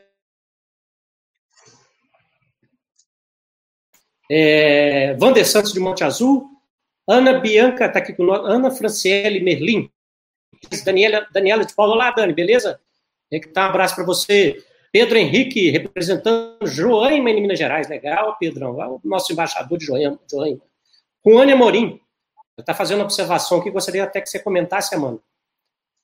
[4.32, 6.59] É, Vander Santos de Monte Azul,
[7.10, 9.90] Ana Bianca está aqui com nós, Ana Franciele Merlin,
[10.86, 11.94] Daniela, Daniela de Paulo.
[11.94, 12.80] Olá, Dani, beleza?
[13.32, 14.64] É que tá um abraço para você.
[14.92, 17.90] Pedro Henrique, representando Joaima em Minas Gerais.
[17.90, 18.78] Legal, Pedrão.
[18.78, 20.20] O nosso embaixador de Joaima.
[20.30, 20.62] Joaima.
[21.26, 22.00] Juane Amorim,
[22.60, 25.20] está fazendo uma observação aqui, gostaria até que você comentasse, Amanda.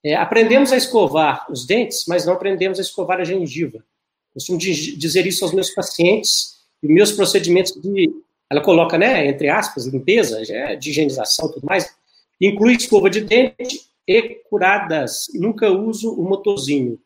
[0.03, 3.85] É, aprendemos a escovar os dentes, mas não aprendemos a escovar a gengiva.
[4.33, 8.11] Costumo dizer isso aos meus pacientes e meus procedimentos de
[8.49, 11.95] ela coloca, né, entre aspas, limpeza, é de higienização e tudo mais,
[12.39, 15.27] inclui escova de dente e curadas.
[15.33, 16.99] Nunca uso o motorzinho.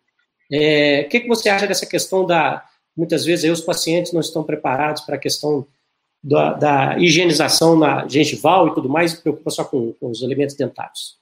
[0.51, 2.65] É, o que, que você acha dessa questão da.
[2.97, 5.65] Muitas vezes aí, os pacientes não estão preparados para a questão
[6.21, 11.17] da, da, higienização na gengival e tudo mais, preocupa só com, com os elementos dentários.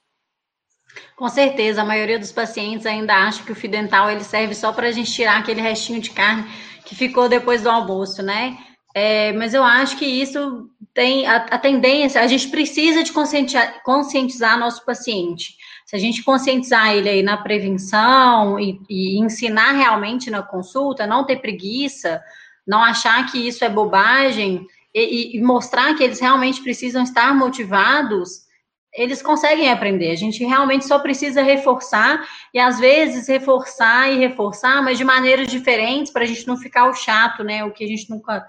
[1.15, 4.71] Com certeza, a maioria dos pacientes ainda acha que o fio dental ele serve só
[4.71, 6.49] para a gente tirar aquele restinho de carne
[6.83, 8.57] que ficou depois do almoço, né?
[8.99, 13.83] É, mas eu acho que isso tem a, a, tendência, a gente precisa de conscientizar,
[13.83, 15.55] conscientizar nosso paciente.
[15.85, 21.27] Se a gente conscientizar ele aí na prevenção e, e ensinar realmente na consulta, não
[21.27, 22.19] ter preguiça,
[22.65, 28.47] não achar que isso é bobagem e, e mostrar que eles realmente precisam estar motivados,
[28.91, 30.09] eles conseguem aprender.
[30.09, 35.49] A gente realmente só precisa reforçar e às vezes reforçar e reforçar, mas de maneiras
[35.49, 37.63] diferentes para a gente não ficar o chato, né?
[37.63, 38.43] O que a gente nunca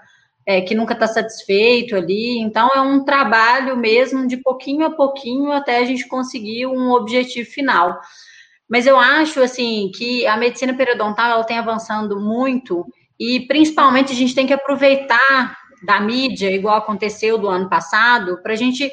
[0.48, 2.38] é, que nunca está satisfeito ali.
[2.38, 7.50] Então, é um trabalho mesmo de pouquinho a pouquinho até a gente conseguir um objetivo
[7.50, 8.00] final.
[8.66, 12.82] Mas eu acho, assim, que a medicina periodontal ela tem avançando muito
[13.20, 18.54] e, principalmente, a gente tem que aproveitar da mídia, igual aconteceu do ano passado, para
[18.54, 18.90] a gente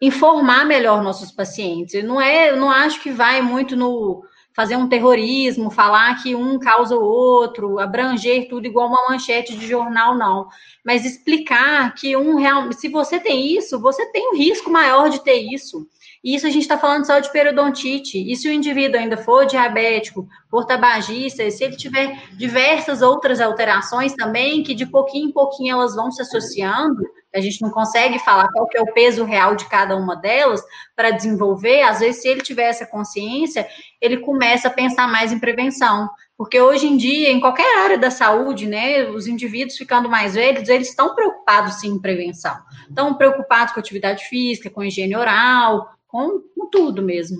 [0.00, 2.04] informar melhor nossos pacientes.
[2.04, 4.22] Não é, eu não acho que vai muito no
[4.56, 9.66] fazer um terrorismo, falar que um causa o outro, abranger tudo igual uma manchete de
[9.68, 10.48] jornal, não.
[10.82, 15.22] Mas explicar que um real, se você tem isso, você tem um risco maior de
[15.22, 15.86] ter isso.
[16.22, 18.18] E isso a gente está falando só de periodontite.
[18.18, 24.14] E se o indivíduo ainda for diabético, for tabagista, se ele tiver diversas outras alterações
[24.14, 27.02] também, que de pouquinho em pouquinho elas vão se associando,
[27.34, 30.62] a gente não consegue falar qual que é o peso real de cada uma delas
[30.94, 33.66] para desenvolver, às vezes, se ele tiver essa consciência,
[34.00, 36.08] ele começa a pensar mais em prevenção.
[36.36, 40.68] Porque hoje em dia, em qualquer área da saúde, né, os indivíduos ficando mais velhos,
[40.68, 42.54] eles estão preocupados sim em prevenção.
[42.88, 47.38] Estão preocupados com atividade física, com higiene oral, com, com tudo mesmo.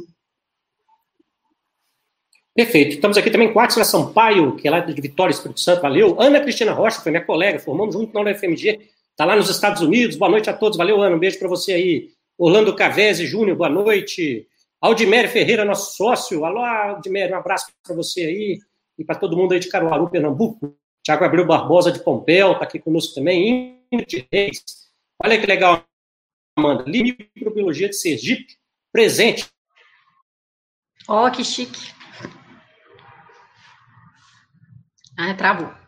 [2.55, 2.95] Perfeito.
[2.95, 6.17] Estamos aqui também com a Sampaio, que é lá de Vitória, Espírito Santo, valeu.
[6.19, 10.15] Ana Cristina Rocha, foi minha colega, formamos junto na UFMG Está lá nos Estados Unidos.
[10.15, 10.77] Boa noite a todos.
[10.77, 11.17] Valeu, Ana.
[11.17, 12.11] Um beijo para você aí.
[12.37, 14.47] Orlando Cavese Júnior, boa noite.
[14.79, 16.45] Aldimério Ferreira, nosso sócio.
[16.45, 18.59] Alô, Aldimério, um abraço para você aí
[18.99, 20.77] e para todo mundo aí de Caruaru, Pernambuco.
[21.03, 23.85] Tiago Abreu Barbosa de Pompéu está aqui conosco também.
[23.93, 24.65] Ingrid Reis.
[25.23, 25.85] Olha que legal,
[26.57, 26.85] Amanda.
[26.85, 28.59] Microbiologia de Sergipe,
[28.93, 29.49] presente.
[31.09, 31.93] Ó, oh, que chique.
[35.17, 35.86] Ah, travou.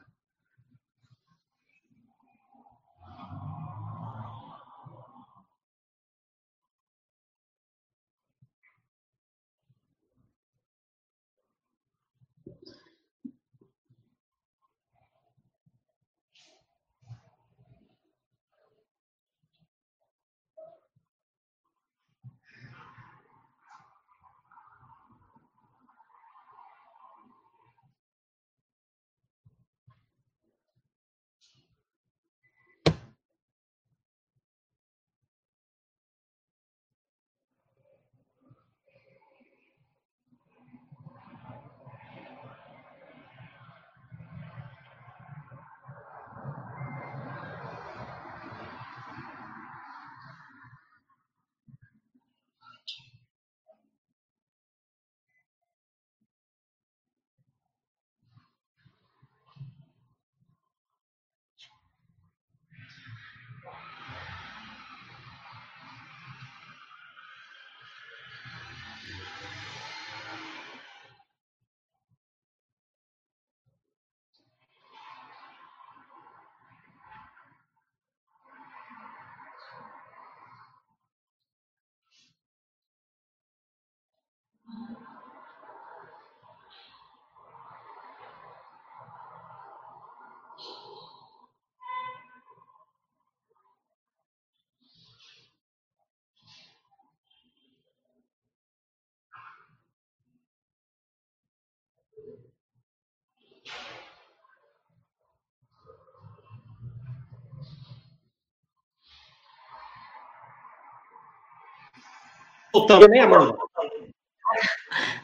[112.72, 113.56] Voltando, né, Amanda?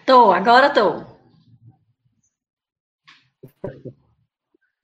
[0.04, 1.04] Tô, agora tô.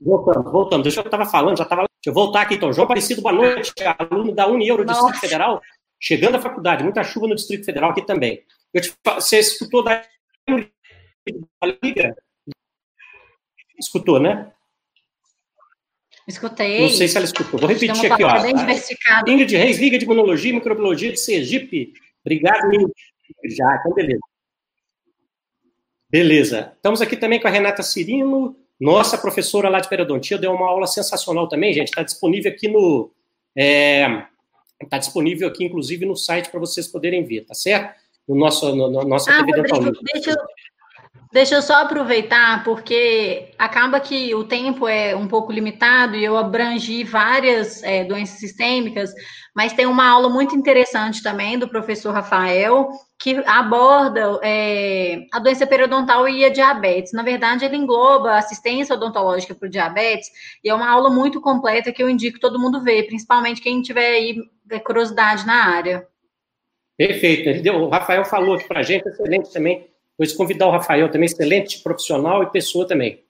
[0.01, 0.83] Voltando, voltando.
[0.83, 1.83] Deixa eu estava falando, já estava.
[1.83, 2.73] Deixa eu voltar aqui então.
[2.73, 5.01] João Aparecido, boa noite, aluno da Unieuro Nossa.
[5.01, 5.61] Distrito Federal,
[6.01, 8.43] chegando à faculdade, muita chuva no Distrito Federal aqui também.
[8.73, 10.03] Eu te, você escutou da
[11.83, 12.17] Liga?
[13.81, 14.53] Escutou, né?
[16.29, 16.83] Escutei.
[16.83, 17.59] Não sei se ela escutou.
[17.59, 19.27] Vou repetir aqui, ó.
[19.27, 21.93] Ingrid Reis, Liga de Imunologia e Microbiologia de Sergipe.
[22.25, 22.93] Obrigado, Ingrid.
[23.45, 24.21] Já, então beleza.
[26.09, 26.73] Beleza.
[26.77, 30.87] Estamos aqui também com a Renata Cirino, nossa professora lá de periodontia, deu uma aula
[30.87, 31.89] sensacional também, gente.
[31.89, 33.13] Está disponível aqui no.
[33.55, 37.95] Está é, disponível aqui, inclusive, no site para vocês poderem ver, tá certo?
[38.27, 40.37] No nosso, no, no nossa ah, TV Rodrigo, deixa, eu,
[41.33, 46.37] deixa eu só aproveitar, porque acaba que o tempo é um pouco limitado e eu
[46.37, 49.13] abrangi várias é, doenças sistêmicas,
[49.55, 55.67] mas tem uma aula muito interessante também do professor Rafael, que aborda é, a doença
[55.67, 57.13] periodontal e a diabetes.
[57.13, 60.29] Na verdade, ele engloba assistência odontológica para o diabetes,
[60.65, 64.11] e é uma aula muito completa que eu indico todo mundo ver, principalmente quem tiver
[64.11, 64.37] aí
[64.71, 66.07] é, curiosidade na área.
[66.97, 67.71] Perfeito.
[67.73, 69.89] O Rafael falou aqui para a gente, excelente também.
[70.21, 73.25] Vou convidar o Rafael também, excelente profissional e pessoa também.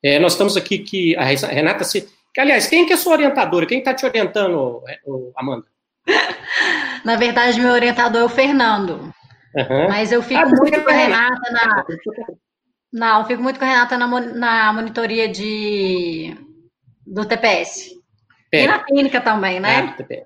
[0.00, 2.08] É, nós estamos aqui que a Renata se.
[2.38, 3.66] Aliás, quem que é sua orientadora?
[3.66, 5.00] Quem está te orientando, é,
[5.34, 5.66] Amanda?
[7.04, 9.12] Na verdade, meu orientador é o Fernando.
[9.56, 9.88] Uhum.
[9.88, 11.84] Mas eu fico ah, muito com a Renata na.
[12.92, 16.36] Não, eu fico muito com a Renata na, na monitoria de
[17.04, 17.90] do TPS.
[18.52, 19.76] E na clínica também, né?
[19.76, 20.24] Ah, TPS.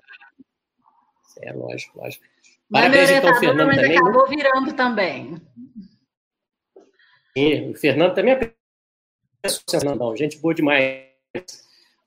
[1.41, 2.23] É lógico, lógico.
[2.71, 3.97] Parabéns, então, Fernando mas também.
[3.97, 5.41] acabou virando também.
[7.35, 11.13] E o Fernando também é sensacional, gente boa demais.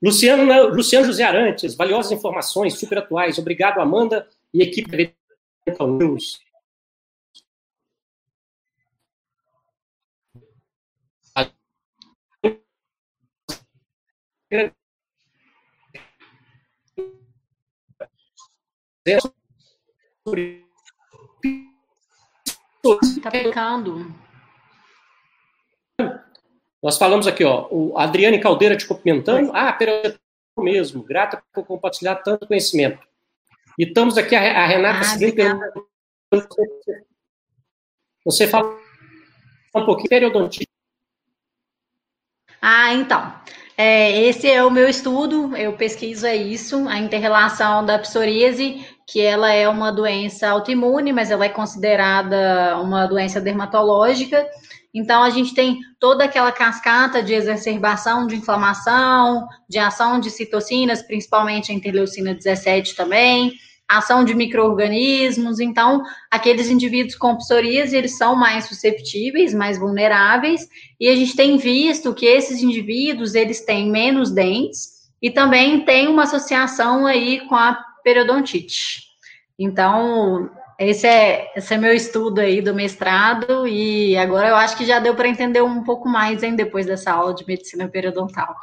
[0.02, 3.38] Luciano, Luciano José Arantes, valiosas informações, super atuais.
[3.38, 5.14] Obrigado, Amanda e equipe
[5.66, 6.38] da News.
[23.16, 24.25] Está picando.
[26.82, 29.50] Nós falamos aqui, ó, o Adriane Caldeira te cumprimentando.
[29.54, 30.16] Ah, pera
[30.58, 32.98] mesmo, grata por compartilhar tanto conhecimento.
[33.78, 35.42] E estamos aqui, a, a Renata ah, seguinte
[38.24, 38.78] Você fala
[39.74, 40.66] um pouquinho de periodontia.
[42.60, 43.34] Ah, então.
[43.76, 49.20] É, esse é o meu estudo, eu pesquiso é isso, a interrelação da psoríase, que
[49.20, 54.48] ela é uma doença autoimune, mas ela é considerada uma doença dermatológica.
[54.98, 61.02] Então, a gente tem toda aquela cascata de exacerbação de inflamação, de ação de citocinas,
[61.02, 63.52] principalmente a interleucina 17 também,
[63.86, 65.60] ação de micro-organismos.
[65.60, 70.66] Então, aqueles indivíduos com psoríase, eles são mais susceptíveis, mais vulneráveis,
[70.98, 76.08] e a gente tem visto que esses indivíduos, eles têm menos dentes e também tem
[76.08, 79.02] uma associação aí com a periodontite.
[79.58, 80.48] Então,
[80.78, 84.98] esse é, esse é meu estudo aí do mestrado, e agora eu acho que já
[84.98, 88.54] deu para entender um pouco mais, hein, depois dessa aula de medicina periodontal.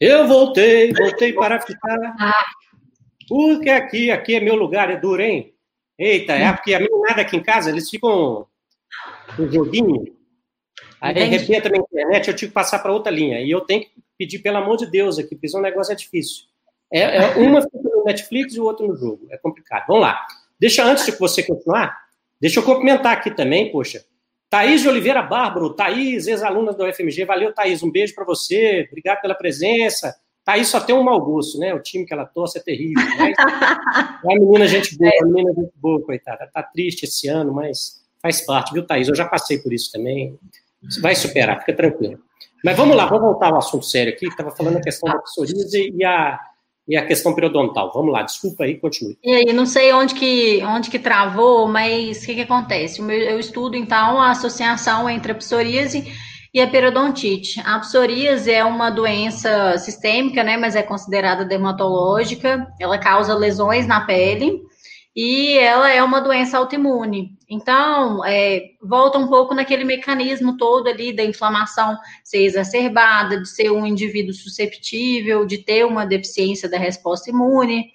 [0.00, 1.98] Eu voltei, voltei para ficar.
[3.28, 5.54] Porque aqui, aqui é meu lugar, é duro, hein?
[5.98, 8.46] Eita, é porque a nada aqui em casa, eles ficam
[9.38, 10.14] um joguinho.
[11.00, 13.40] Aí arrebenta minha internet, eu tive que passar para outra linha.
[13.40, 16.44] E eu tenho que pedir, pelo amor de Deus, aqui, porque o negócio é difícil.
[16.92, 19.26] É, é uma fica no Netflix e o outro no jogo.
[19.30, 19.86] É complicado.
[19.88, 20.26] Vamos lá.
[20.58, 21.98] Deixa, antes de você continuar,
[22.40, 24.04] deixa eu cumprimentar aqui também, poxa.
[24.48, 27.24] Thaís de Oliveira Bárbaro, Thaís, ex-aluna do UFMG.
[27.24, 27.82] Valeu, Thaís.
[27.82, 28.86] Um beijo para você.
[28.88, 30.14] Obrigado pela presença.
[30.44, 31.74] Thaís só tem um mau gosto, né?
[31.74, 33.04] O time que ela torce é terrível.
[33.18, 36.48] Mas é uma menina gente boa, menina gente boa, coitada.
[36.52, 39.08] Tá triste esse ano, mas faz parte, viu, Thaís?
[39.08, 40.38] Eu já passei por isso também.
[41.00, 42.20] Vai superar, fica tranquilo.
[42.64, 45.92] Mas vamos lá, vamos voltar ao assunto sério aqui, estava falando a questão da psoríase
[45.94, 46.38] e a,
[46.88, 47.92] e a questão periodontal.
[47.92, 49.18] Vamos lá, desculpa aí, continue.
[49.22, 53.00] E aí, não sei onde que, onde que travou, mas o que, que acontece?
[53.00, 56.12] Eu estudo, então, a associação entre a psoríase
[56.54, 57.60] e a periodontite.
[57.64, 62.66] A psoríase é uma doença sistêmica, né, mas é considerada dermatológica.
[62.80, 64.65] Ela causa lesões na pele
[65.16, 67.38] e ela é uma doença autoimune.
[67.48, 73.70] Então, é, volta um pouco naquele mecanismo todo ali da inflamação ser exacerbada, de ser
[73.70, 77.86] um indivíduo susceptível, de ter uma deficiência da resposta imune.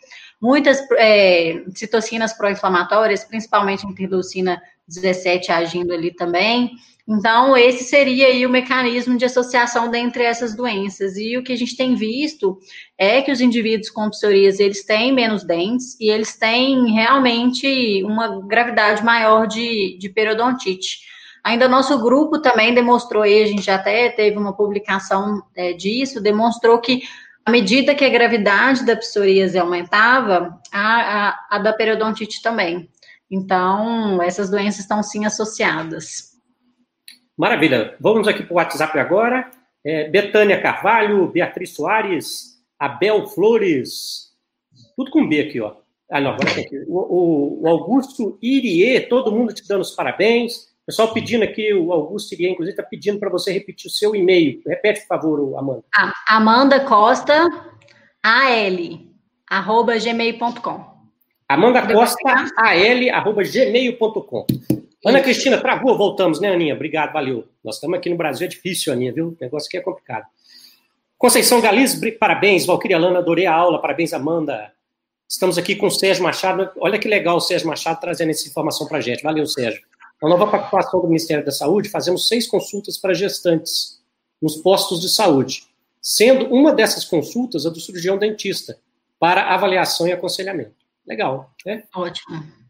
[0.42, 6.72] Muitas é, citocinas pró-inflamatórias, principalmente interleucina 17 agindo ali também.
[7.14, 11.18] Então, esse seria aí o mecanismo de associação dentre essas doenças.
[11.18, 12.58] E o que a gente tem visto
[12.98, 18.42] é que os indivíduos com psoríase, eles têm menos dentes e eles têm realmente uma
[18.48, 21.00] gravidade maior de, de periodontite.
[21.44, 26.80] Ainda nosso grupo também demonstrou, e a gente até teve uma publicação é, disso, demonstrou
[26.80, 27.02] que
[27.46, 32.90] à medida que a gravidade da psoríase aumentava, a, a, a da periodontite também.
[33.30, 36.31] Então, essas doenças estão sim associadas.
[37.42, 37.96] Maravilha.
[38.00, 39.50] Vamos aqui para o WhatsApp agora.
[39.84, 44.30] É, Betânia Carvalho, Beatriz Soares, Abel Flores,
[44.96, 45.74] tudo com B aqui, ó.
[46.12, 46.86] Ah, não, agora tem aqui.
[46.88, 50.68] O, o, Augusto Irie, todo mundo te dando os parabéns.
[50.86, 54.62] Pessoal pedindo aqui, o Augusto Irie, inclusive, está pedindo para você repetir o seu e-mail.
[54.68, 55.84] Repete, por favor, Amanda.
[56.28, 57.50] Amanda Costa,
[58.22, 59.00] AL,
[59.50, 60.86] arroba gmail.com.
[61.50, 64.46] Amanda Costa, AL, arroba gmail.com.
[65.04, 66.76] Ana Cristina, travou, voltamos, né, Aninha?
[66.76, 67.48] Obrigado, valeu.
[67.64, 69.30] Nós estamos aqui no Brasil, é difícil, Aninha, viu?
[69.30, 70.26] O negócio aqui é complicado.
[71.18, 72.66] Conceição Galiz, parabéns.
[72.66, 73.82] Valquíria Lana, adorei a aula.
[73.82, 74.72] Parabéns, Amanda.
[75.28, 76.70] Estamos aqui com o Sérgio Machado.
[76.78, 79.24] Olha que legal o Sérgio Machado trazendo essa informação para a gente.
[79.24, 79.82] Valeu, Sérgio.
[80.22, 84.02] A nova participação do Ministério da Saúde, fazemos seis consultas para gestantes
[84.42, 85.64] nos postos de saúde,
[86.02, 88.78] sendo uma dessas consultas a do cirurgião dentista,
[89.20, 90.76] para avaliação e aconselhamento.
[91.08, 91.84] Legal, né?
[91.96, 92.61] Ótimo.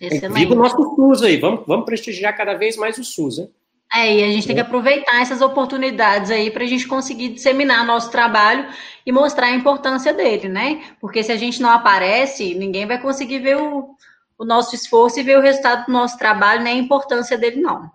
[0.00, 0.38] Excelente.
[0.38, 3.50] Viva o nosso SUS aí, vamos, vamos prestigiar cada vez mais o SUS, hein?
[3.92, 7.86] É, e a gente tem que aproveitar essas oportunidades aí para a gente conseguir disseminar
[7.86, 8.68] nosso trabalho
[9.04, 10.82] e mostrar a importância dele, né?
[11.00, 13.96] Porque se a gente não aparece, ninguém vai conseguir ver o,
[14.36, 17.90] o nosso esforço e ver o resultado do nosso trabalho, nem a importância dele, não.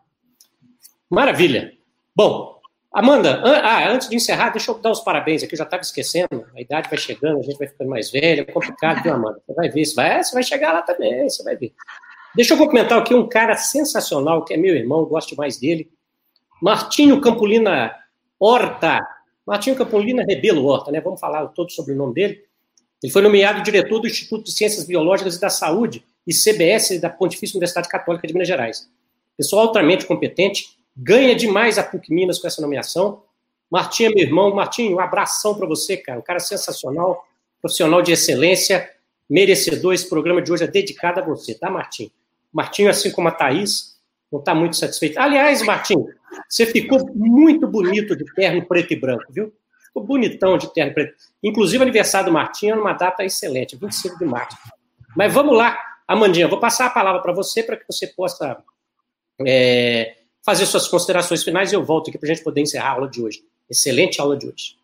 [1.07, 1.73] Maravilha.
[2.15, 2.52] Bom,
[2.93, 5.81] Amanda, an ah, antes de encerrar, deixa eu dar os parabéns aqui, eu já estava
[5.81, 9.41] esquecendo, a idade vai chegando, a gente vai ficando mais velho, é complicado, viu, Amanda?
[9.47, 11.73] Você vai ver, você vai, você vai chegar lá também, você vai ver.
[12.35, 15.89] Deixa eu cumprimentar aqui um cara sensacional, que é meu irmão, gosto mais dele.
[16.61, 17.95] Martinho Campolina
[18.39, 18.99] Horta.
[19.45, 21.01] Martinho Campolina Rebelo Horta, né?
[21.01, 22.43] Vamos falar todo sobre o nome dele.
[23.01, 27.09] Ele foi nomeado diretor do Instituto de Ciências Biológicas e da Saúde, e CBS da
[27.09, 28.89] Pontifícia Universidade Católica de Minas Gerais.
[29.35, 33.23] Pessoa altamente competente, ganha demais a PUC Minas com essa nomeação.
[33.69, 34.53] Martinho é meu irmão.
[34.53, 36.19] Martinho, um abração para você, cara.
[36.19, 37.25] Um cara sensacional,
[37.61, 38.89] profissional de excelência,
[39.29, 39.93] merecedor.
[39.93, 42.11] Esse programa de hoje é dedicado a você, tá, Martinho?
[42.51, 43.99] Martinho, assim como a Thaís,
[44.31, 45.17] não está muito satisfeito.
[45.19, 46.07] Aliás, Martinho,
[46.47, 49.51] você ficou muito bonito de terno preto e branco, viu?
[49.85, 51.15] Ficou bonitão de terno preto.
[51.41, 54.57] Inclusive, aniversário do Martinho é uma data excelente, 25 de março.
[55.15, 58.63] Mas vamos lá, Amandinha, vou passar a palavra para você para que você possa
[59.45, 60.15] é,
[60.45, 63.09] fazer suas considerações finais e eu volto aqui para a gente poder encerrar a aula
[63.09, 63.41] de hoje.
[63.69, 64.75] Excelente aula de hoje.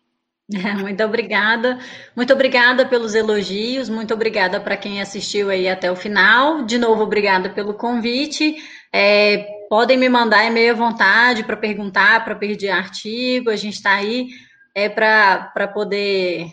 [0.80, 1.78] Muito obrigada.
[2.16, 6.64] Muito obrigada pelos elogios, muito obrigada para quem assistiu aí até o final.
[6.64, 8.56] De novo, obrigada pelo convite.
[8.92, 13.48] É, podem me mandar e-mail à vontade para perguntar, para pedir artigo.
[13.48, 14.30] A gente está aí
[14.74, 16.46] é, para poder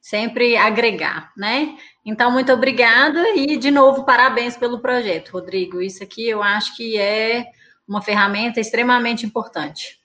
[0.00, 1.76] sempre agregar, né?
[2.06, 5.82] Então, muito obrigada e, de novo, parabéns pelo projeto, Rodrigo.
[5.82, 7.46] Isso aqui eu acho que é
[7.90, 9.98] uma ferramenta extremamente importante.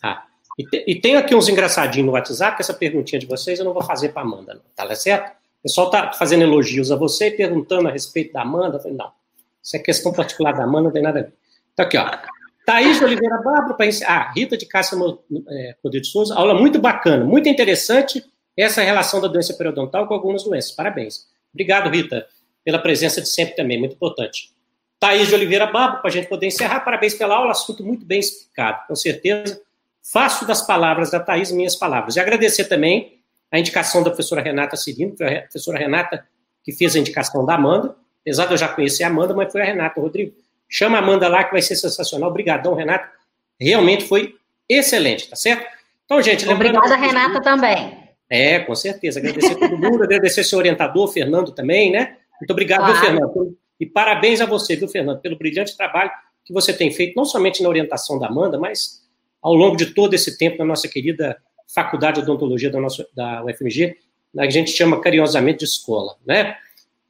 [0.00, 0.26] Tá.
[0.58, 3.64] E, te, e tem aqui uns engraçadinhos no WhatsApp, que essa perguntinha de vocês eu
[3.64, 5.30] não vou fazer para Amanda, não, tá certo?
[5.30, 8.78] O pessoal tá fazendo elogios a você, perguntando a respeito da Amanda.
[8.78, 9.10] Falei, não,
[9.62, 11.32] isso é questão particular da Amanda, não tem nada a ver.
[11.72, 12.10] Então, aqui, ó.
[12.66, 14.96] Thaís Oliveira Bárbara, para Ah, Rita de Cássia
[15.48, 18.24] é, de Souza, aula muito bacana, muito interessante
[18.56, 20.70] essa relação da doença periodontal com algumas doenças.
[20.72, 21.26] Parabéns.
[21.52, 22.26] Obrigado, Rita,
[22.64, 24.51] pela presença de sempre também, muito importante.
[25.02, 28.20] Thaís de Oliveira Bárbara, para a gente poder encerrar, parabéns pela aula, assunto muito bem
[28.20, 29.60] explicado, com certeza
[30.12, 32.14] Faço das palavras da Thais minhas palavras.
[32.14, 33.20] E agradecer também
[33.50, 36.24] a indicação da professora Renata Cirino, a professora Renata
[36.64, 39.62] que fez a indicação da Amanda, apesar de eu já conhecer a Amanda, mas foi
[39.62, 40.00] a Renata.
[40.00, 40.32] Rodrigo,
[40.68, 42.30] chama a Amanda lá que vai ser sensacional.
[42.30, 43.08] Obrigadão, Renata.
[43.60, 44.36] Realmente foi
[44.68, 45.66] excelente, tá certo?
[46.04, 47.96] Então, gente, Obrigada, Renata, também.
[48.28, 49.20] É, com certeza.
[49.20, 52.16] Agradecer todo mundo, agradecer seu orientador, Fernando, também, né?
[52.40, 52.98] Muito obrigado, claro.
[52.98, 53.56] Fernando?
[53.82, 56.12] E parabéns a você, viu, Fernando, pelo brilhante trabalho
[56.44, 59.02] que você tem feito, não somente na orientação da Amanda, mas
[59.42, 61.36] ao longo de todo esse tempo na nossa querida
[61.66, 63.96] Faculdade de Odontologia da, nossa, da UFMG,
[64.34, 66.56] que a gente chama carinhosamente de escola, né?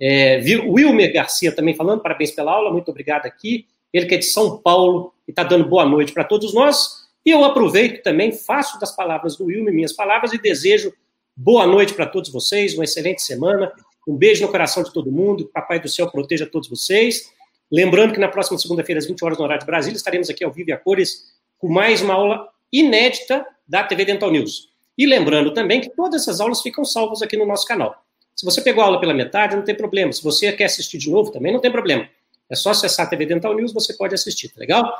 [0.01, 3.67] É, Wilmer Garcia também falando, parabéns pela aula, muito obrigado aqui.
[3.93, 7.07] Ele que é de São Paulo e está dando boa noite para todos nós.
[7.23, 10.91] E eu aproveito também, faço das palavras do Wilmer minhas palavras e desejo
[11.37, 13.71] boa noite para todos vocês, uma excelente semana.
[14.07, 17.31] Um beijo no coração de todo mundo, Papai do Céu proteja todos vocês.
[17.71, 20.51] Lembrando que na próxima segunda-feira, às 20 horas no horário de Brasília, estaremos aqui ao
[20.51, 24.69] vivo e a cores com mais uma aula inédita da TV Dental News.
[24.99, 28.05] E lembrando também que todas essas aulas ficam salvas aqui no nosso canal.
[28.35, 30.13] Se você pegou a aula pela metade, não tem problema.
[30.13, 32.09] Se você quer assistir de novo, também não tem problema.
[32.51, 34.93] É só acessar a TV Dental News, você pode assistir, tá legal?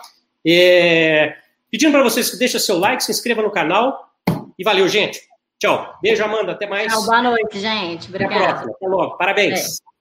[0.47, 1.37] É...
[1.71, 4.11] Pedindo para vocês que deixem seu like, se inscreva no canal.
[4.59, 5.21] E valeu, gente.
[5.63, 5.95] Tchau.
[6.03, 6.53] Beijo, Amanda.
[6.53, 6.93] Até mais.
[6.93, 8.09] Tchau, boa noite, gente.
[8.09, 8.35] Obrigada.
[8.35, 8.73] Até a próxima.
[8.73, 9.17] Até logo.
[9.17, 9.79] Parabéns.
[9.79, 9.92] É.